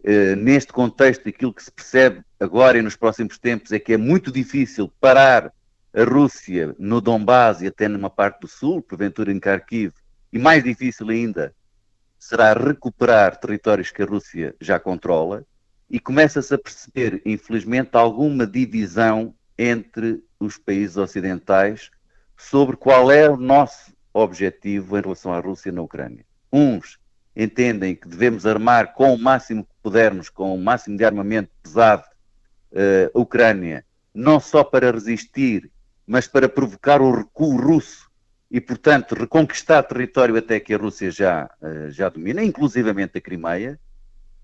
Uh, 0.00 0.36
neste 0.36 0.72
contexto, 0.72 1.28
aquilo 1.28 1.52
que 1.52 1.62
se 1.62 1.72
percebe 1.72 2.22
agora 2.38 2.78
e 2.78 2.82
nos 2.82 2.96
próximos 2.96 3.38
tempos 3.38 3.72
é 3.72 3.78
que 3.78 3.92
é 3.92 3.96
muito 3.96 4.30
difícil 4.30 4.92
parar 5.00 5.52
a 5.94 6.04
Rússia 6.04 6.74
no 6.78 7.00
Donbass 7.00 7.60
e 7.60 7.66
até 7.66 7.88
numa 7.88 8.10
parte 8.10 8.40
do 8.40 8.48
sul, 8.48 8.82
porventura 8.82 9.32
em 9.32 9.38
Kharkiv, 9.38 9.92
e 10.32 10.38
mais 10.38 10.62
difícil 10.62 11.08
ainda 11.08 11.54
será 12.18 12.52
recuperar 12.52 13.36
territórios 13.36 13.90
que 13.90 14.02
a 14.02 14.06
Rússia 14.06 14.54
já 14.60 14.78
controla, 14.78 15.44
e 15.90 15.98
começa-se 15.98 16.52
a 16.52 16.58
perceber, 16.58 17.22
infelizmente, 17.24 17.90
alguma 17.92 18.46
divisão 18.46 19.34
entre 19.56 20.22
os 20.38 20.58
países 20.58 20.96
ocidentais 20.96 21.90
sobre 22.36 22.76
qual 22.76 23.10
é 23.10 23.28
o 23.28 23.36
nosso 23.36 23.92
objetivo 24.12 24.98
em 24.98 25.00
relação 25.00 25.32
à 25.32 25.40
Rússia 25.40 25.72
na 25.72 25.82
Ucrânia. 25.82 26.24
Uns 26.52 26.98
entendem 27.38 27.94
que 27.94 28.08
devemos 28.08 28.44
armar 28.44 28.92
com 28.94 29.14
o 29.14 29.18
máximo 29.18 29.62
que 29.62 29.70
pudermos, 29.80 30.28
com 30.28 30.52
o 30.52 30.60
máximo 30.60 30.96
de 30.98 31.04
armamento 31.04 31.50
pesado, 31.62 32.02
uh, 32.72 33.16
a 33.16 33.20
Ucrânia, 33.20 33.84
não 34.12 34.40
só 34.40 34.64
para 34.64 34.90
resistir, 34.90 35.70
mas 36.04 36.26
para 36.26 36.48
provocar 36.48 37.00
o 37.00 37.12
recuo 37.12 37.56
russo 37.56 38.10
e, 38.50 38.60
portanto, 38.60 39.14
reconquistar 39.14 39.84
território 39.84 40.36
até 40.36 40.58
que 40.58 40.74
a 40.74 40.78
Rússia 40.78 41.12
já, 41.12 41.48
uh, 41.62 41.88
já 41.92 42.08
domina, 42.08 42.42
inclusivamente 42.42 43.18
a 43.18 43.20
Crimeia. 43.20 43.78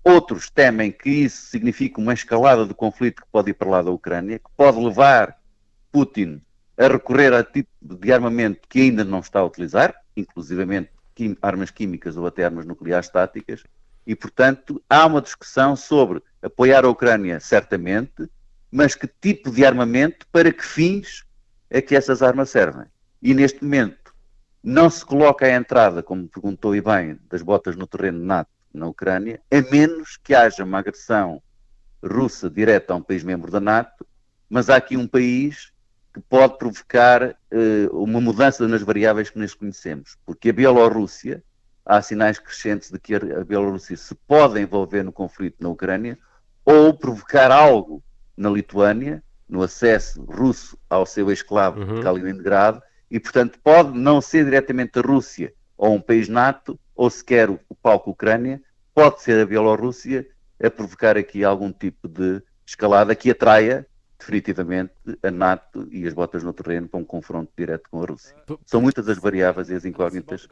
Outros 0.01 0.49
temem 0.49 0.89
que 0.89 1.09
isso 1.09 1.47
signifique 1.47 1.99
uma 1.99 2.13
escalada 2.13 2.65
do 2.65 2.75
conflito 2.75 3.23
que 3.23 3.27
pode 3.29 3.49
ir 3.49 3.55
para 3.55 3.69
lá 3.69 3.81
da 3.81 3.91
Ucrânia, 3.91 4.39
que 4.39 4.49
pode 4.55 4.79
levar 4.79 5.37
Putin 5.91 6.41
a 6.77 6.87
recorrer 6.87 7.33
a 7.33 7.43
tipo 7.43 7.69
de 7.81 8.13
armamento 8.13 8.61
que 8.69 8.81
ainda 8.81 9.03
não 9.03 9.19
está 9.19 9.39
a 9.39 9.45
utilizar, 9.45 9.95
inclusivamente 10.15 10.91
armas 11.41 11.71
químicas 11.71 12.17
ou 12.17 12.25
até 12.27 12.45
armas 12.45 12.65
nucleares 12.65 13.09
táticas, 13.09 13.63
e, 14.05 14.15
portanto, 14.15 14.81
há 14.89 15.05
uma 15.05 15.21
discussão 15.21 15.75
sobre 15.75 16.21
apoiar 16.41 16.85
a 16.85 16.89
Ucrânia, 16.89 17.39
certamente, 17.39 18.29
mas 18.71 18.93
que 18.93 19.07
tipo 19.07 19.49
de 19.49 19.65
armamento, 19.65 20.27
para 20.31 20.51
que 20.51 20.63
fins 20.63 21.25
é 21.69 21.81
que 21.81 21.95
essas 21.95 22.21
armas 22.21 22.49
servem. 22.49 22.85
E, 23.21 23.33
neste 23.33 23.63
momento, 23.63 24.13
não 24.63 24.89
se 24.89 25.03
coloca 25.03 25.45
a 25.45 25.55
entrada, 25.55 26.03
como 26.03 26.27
perguntou 26.27 26.75
e 26.75 26.81
bem, 26.81 27.19
das 27.29 27.41
botas 27.41 27.75
no 27.75 27.87
terreno 27.87 28.23
NATO 28.23 28.49
na 28.73 28.87
Ucrânia, 28.87 29.41
a 29.51 29.61
menos 29.71 30.17
que 30.17 30.35
haja 30.35 30.63
uma 30.63 30.79
agressão 30.79 31.41
russa 32.03 32.49
direta 32.49 32.93
a 32.93 32.97
um 32.97 33.01
país 33.01 33.23
membro 33.23 33.51
da 33.51 33.59
NATO, 33.59 34.05
mas 34.49 34.69
há 34.69 34.75
aqui 34.75 34.97
um 34.97 35.07
país 35.07 35.71
que 36.15 36.21
pode 36.21 36.57
provocar 36.57 37.21
uh, 37.31 38.01
uma 38.01 38.21
mudança 38.21 38.65
nas 38.69 38.81
variáveis 38.81 39.29
que 39.29 39.37
nós 39.37 39.53
conhecemos. 39.53 40.17
Porque 40.25 40.49
a 40.49 40.53
Bielorrússia, 40.53 41.43
há 41.85 42.01
sinais 42.01 42.39
crescentes 42.39 42.89
de 42.89 42.97
que 42.97 43.15
a 43.15 43.43
Bielorrússia 43.43 43.97
se 43.97 44.15
pode 44.25 44.57
envolver 44.61 45.03
no 45.03 45.11
conflito 45.11 45.57
na 45.59 45.67
Ucrânia 45.67 46.17
ou 46.63 46.93
provocar 46.93 47.51
algo 47.51 48.01
na 48.37 48.49
Lituânia, 48.49 49.21
no 49.47 49.61
acesso 49.61 50.23
russo 50.23 50.77
ao 50.89 51.05
seu 51.05 51.29
esclavo 51.29 51.81
uhum. 51.81 52.01
Kaliningrado, 52.01 52.81
e 53.11 53.19
portanto 53.19 53.59
pode 53.61 53.91
não 53.99 54.21
ser 54.21 54.45
diretamente 54.45 54.97
a 54.97 55.01
Rússia 55.01 55.53
ou 55.77 55.95
um 55.95 56.01
país 56.01 56.29
NATO, 56.29 56.79
ou 56.95 57.09
sequer 57.09 57.49
o 57.49 57.59
palco 57.83 58.11
Ucrânia, 58.11 58.61
pode 58.93 59.21
ser 59.21 59.41
a 59.41 59.45
Bielorrússia 59.45 60.25
a 60.63 60.71
provocar 60.71 61.17
aqui 61.17 61.43
algum 61.43 61.73
tipo 61.73 62.07
de 62.07 62.41
escalada 62.65 63.13
que 63.13 63.29
atraia 63.29 63.85
definitivamente 64.25 64.91
a 65.21 65.29
NATO 65.29 65.87
e 65.91 66.07
as 66.07 66.13
botas 66.13 66.43
no 66.43 66.51
terreno 66.51 66.87
para 66.87 66.99
um 66.99 67.03
confronto 67.03 67.51
direto 67.55 67.87
com 67.91 68.01
a 68.01 68.05
Rússia. 68.05 68.35
São 68.65 68.81
muitas 68.81 69.07
as 69.07 69.19
variáveis 69.19 69.69
e 69.69 69.75
as 69.75 69.85
incógnitas 69.85 70.47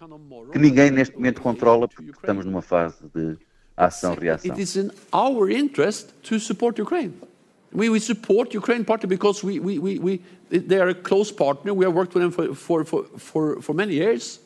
que 0.52 0.60
ninguém 0.60 0.92
neste 0.92 1.16
momento 1.16 1.42
controla 1.42 1.88
porque 1.88 2.12
estamos 2.12 2.46
numa 2.46 2.62
fase 2.62 2.98
de 3.14 3.36
ação-reação. 3.76 4.52
It 4.52 4.62
is 4.62 4.76
in 4.76 4.92
our 5.12 5.50
interest 5.50 6.14
to 6.30 6.40
support 6.40 6.80
Ukraine. 6.80 7.14
We, 7.74 7.90
we 7.90 8.00
support 8.00 8.56
Ukraine 8.56 8.86
partly 8.86 9.08
because 9.08 9.44
we, 9.44 9.60
we, 9.60 9.80
we, 9.80 9.98
we, 9.98 10.22
they 10.52 10.80
are 10.80 10.90
a 10.90 10.96
close 10.96 11.34
partner. 11.34 11.74
We 11.74 11.86
have 11.86 11.96
worked 11.96 12.14
with 12.14 12.22
them 12.22 12.32
for, 12.32 12.54
for, 12.54 12.86
for, 12.86 13.06
for, 13.18 13.62
for 13.62 13.74
many 13.74 13.96
years. 13.96 14.40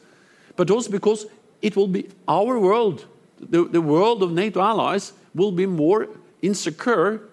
But 0.56 0.72
also 0.72 0.90
because 0.90 1.28
it 1.62 1.76
will 1.76 1.90
be 1.90 2.08
our 2.30 2.58
world. 2.58 3.06
The, 3.42 3.66
the 3.66 3.82
world 3.82 4.24
of 4.24 4.32
NATO 4.32 4.62
allies 4.62 5.12
will 5.36 5.52
be 5.52 5.66
more 5.66 6.08
insecure 6.42 7.28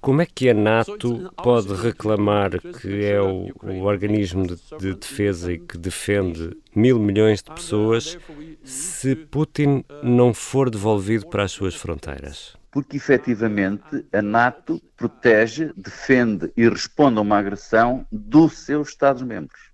Como 0.00 0.22
é 0.22 0.26
que 0.26 0.48
a 0.48 0.54
NATO 0.54 1.32
pode 1.42 1.74
reclamar 1.74 2.52
que 2.60 3.04
é 3.04 3.20
o, 3.20 3.50
o 3.62 3.82
organismo 3.82 4.46
de, 4.46 4.56
de, 4.78 4.94
defesa 4.94 5.52
e 5.52 5.58
que 5.58 5.76
defende 5.76 6.56
mil 6.74 6.98
milhões 6.98 7.42
de 7.42 7.52
pessoas 7.52 8.16
se 8.62 9.16
Putin 9.16 9.84
não 10.02 10.32
for 10.32 10.70
devolvido 10.70 11.26
para 11.26 11.42
as 11.42 11.52
suas 11.52 11.74
fronteiras? 11.74 12.56
Porque 12.70 12.96
efetivamente 12.96 14.06
a 14.12 14.22
NATO 14.22 14.80
protege, 14.96 15.72
defende 15.76 16.52
e 16.56 16.68
responde 16.68 17.18
a 17.18 17.22
uma 17.22 17.38
agressão 17.38 18.06
dos 18.12 18.58
seus 18.58 18.90
Estados-membros. 18.90 19.72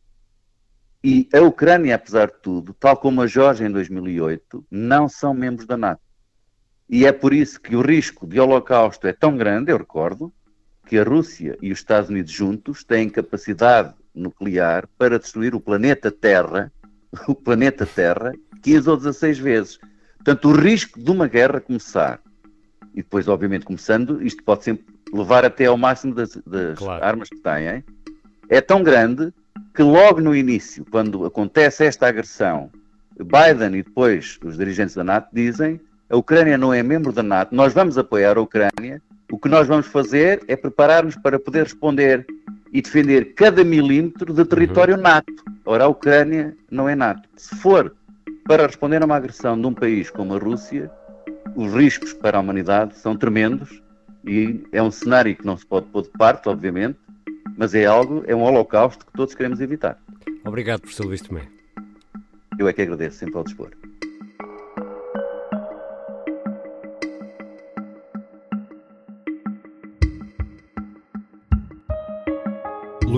E 1.04 1.28
a 1.34 1.40
Ucrânia, 1.40 1.96
apesar 1.96 2.28
de 2.28 2.40
tudo, 2.40 2.72
tal 2.74 2.96
como 2.96 3.20
a 3.20 3.26
Geórgia 3.26 3.66
em 3.66 3.70
2008, 3.72 4.64
não 4.70 5.08
são 5.08 5.34
membros 5.34 5.66
da 5.66 5.76
NATO. 5.76 6.12
E 6.92 7.07
é 7.07 7.11
por 7.11 7.33
isso 7.33 7.59
que 7.59 7.74
o 7.74 7.81
risco 7.81 8.26
de 8.26 8.38
holocausto 8.38 9.07
é 9.07 9.14
tão 9.14 9.35
grande, 9.35 9.72
eu 9.72 9.78
recordo, 9.78 10.31
que 10.87 10.98
a 10.98 11.02
Rússia 11.02 11.57
e 11.62 11.72
os 11.72 11.78
Estados 11.78 12.11
Unidos 12.11 12.31
juntos 12.31 12.85
têm 12.85 13.09
capacidade 13.09 13.94
nuclear 14.14 14.87
para 14.98 15.18
destruir 15.18 15.55
o 15.55 15.61
planeta 15.61 16.11
Terra, 16.11 16.70
o 17.26 17.35
planeta 17.35 17.87
Terra, 17.87 18.35
15 18.62 18.90
ou 18.90 18.96
16 18.98 19.38
vezes. 19.38 19.78
Portanto, 20.16 20.50
o 20.50 20.52
risco 20.52 21.02
de 21.02 21.11
uma 21.11 21.26
guerra 21.26 21.62
começar, 21.62 22.20
e 22.92 22.96
depois, 22.96 23.26
obviamente, 23.26 23.64
começando, 23.64 24.22
isto 24.22 24.42
pode 24.44 24.64
sempre 24.64 24.85
levar 25.14 25.46
até 25.46 25.64
ao 25.64 25.78
máximo 25.78 26.14
das, 26.14 26.37
das 26.46 26.78
claro. 26.78 27.02
armas 27.02 27.31
que 27.31 27.40
têm, 27.40 27.83
é 28.50 28.61
tão 28.61 28.83
grande 28.83 29.33
que 29.74 29.83
logo 29.83 30.20
no 30.20 30.37
início, 30.37 30.85
quando 30.90 31.24
acontece 31.24 31.87
esta 31.87 32.07
agressão, 32.07 32.70
Biden 33.16 33.78
e 33.78 33.83
depois 33.83 34.38
os 34.44 34.59
dirigentes 34.59 34.94
da 34.94 35.02
NATO 35.02 35.31
dizem 35.33 35.81
a 36.12 36.16
Ucrânia 36.16 36.59
não 36.59 36.75
é 36.75 36.83
membro 36.83 37.11
da 37.11 37.22
NATO, 37.22 37.55
nós 37.55 37.72
vamos 37.72 37.96
apoiar 37.96 38.37
a 38.37 38.40
Ucrânia, 38.42 39.01
o 39.33 39.38
que 39.38 39.48
nós 39.48 39.66
vamos 39.66 39.87
fazer 39.87 40.42
é 40.46 40.55
preparar-nos 40.55 41.16
para 41.16 41.38
poder 41.38 41.62
responder 41.62 42.27
e 42.70 42.83
defender 42.83 43.33
cada 43.33 43.64
milímetro 43.64 44.35
de 44.35 44.44
território 44.44 44.96
uhum. 44.96 45.01
NATO. 45.01 45.33
Ora, 45.64 45.85
a 45.85 45.88
Ucrânia 45.88 46.55
não 46.70 46.87
é 46.87 46.94
NATO. 46.94 47.27
Se 47.35 47.57
for 47.57 47.96
para 48.46 48.66
responder 48.66 49.01
a 49.01 49.07
uma 49.07 49.16
agressão 49.16 49.59
de 49.59 49.66
um 49.66 49.72
país 49.72 50.11
como 50.11 50.35
a 50.35 50.38
Rússia, 50.38 50.90
os 51.57 51.72
riscos 51.72 52.12
para 52.12 52.37
a 52.37 52.40
humanidade 52.42 52.94
são 52.98 53.16
tremendos 53.16 53.83
e 54.22 54.62
é 54.70 54.83
um 54.83 54.90
cenário 54.90 55.35
que 55.35 55.46
não 55.46 55.57
se 55.57 55.64
pode 55.64 55.87
pôr 55.87 56.03
de 56.03 56.11
parte, 56.11 56.46
obviamente, 56.46 56.98
mas 57.57 57.75
é 57.75 57.87
algo, 57.87 58.22
é 58.27 58.37
um 58.37 58.42
holocausto 58.42 59.07
que 59.07 59.12
todos 59.14 59.35
queremos 59.35 59.62
evitar. 59.62 59.98
Obrigado, 60.44 60.83
professor 60.83 61.07
Luís 61.07 61.22
Tomé. 61.22 61.48
Eu 62.59 62.68
é 62.68 62.72
que 62.75 62.83
agradeço, 62.83 63.16
sempre 63.16 63.38
ao 63.38 63.44
dispor. 63.44 63.70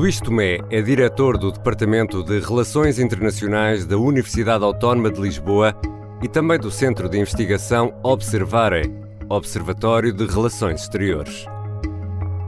Luís 0.04 0.20
Tomé 0.20 0.58
é 0.68 0.82
diretor 0.82 1.38
do 1.38 1.50
Departamento 1.50 2.22
de 2.22 2.38
Relações 2.38 2.98
Internacionais 2.98 3.86
da 3.86 3.96
Universidade 3.96 4.62
Autónoma 4.62 5.10
de 5.10 5.18
Lisboa 5.18 5.74
e 6.22 6.28
também 6.28 6.58
do 6.58 6.70
Centro 6.70 7.08
de 7.08 7.18
Investigação 7.18 7.90
Observare, 8.02 8.82
Observatório 9.30 10.12
de 10.12 10.26
Relações 10.26 10.82
Exteriores. 10.82 11.46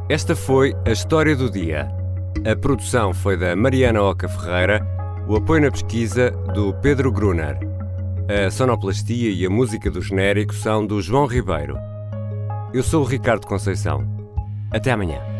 Esta 0.06 0.36
foi 0.36 0.74
a 0.84 0.90
história 0.90 1.34
do 1.34 1.50
dia. 1.50 1.90
A 2.44 2.54
produção 2.54 3.14
foi 3.14 3.38
da 3.38 3.56
Mariana 3.56 4.02
Oca 4.02 4.28
Ferreira, 4.28 4.86
o 5.26 5.36
apoio 5.36 5.62
na 5.62 5.70
pesquisa 5.70 6.32
do 6.52 6.74
Pedro 6.82 7.10
Gruner. 7.10 7.58
A 8.28 8.50
sonoplastia 8.50 9.30
e 9.30 9.46
a 9.46 9.48
música 9.48 9.90
do 9.90 10.02
genérico 10.02 10.54
são 10.54 10.86
do 10.86 11.00
João 11.00 11.24
Ribeiro. 11.24 11.78
Eu 12.74 12.82
sou 12.82 13.02
o 13.02 13.06
Ricardo 13.06 13.46
Conceição. 13.46 14.06
Até 14.70 14.90
amanhã. 14.90 15.35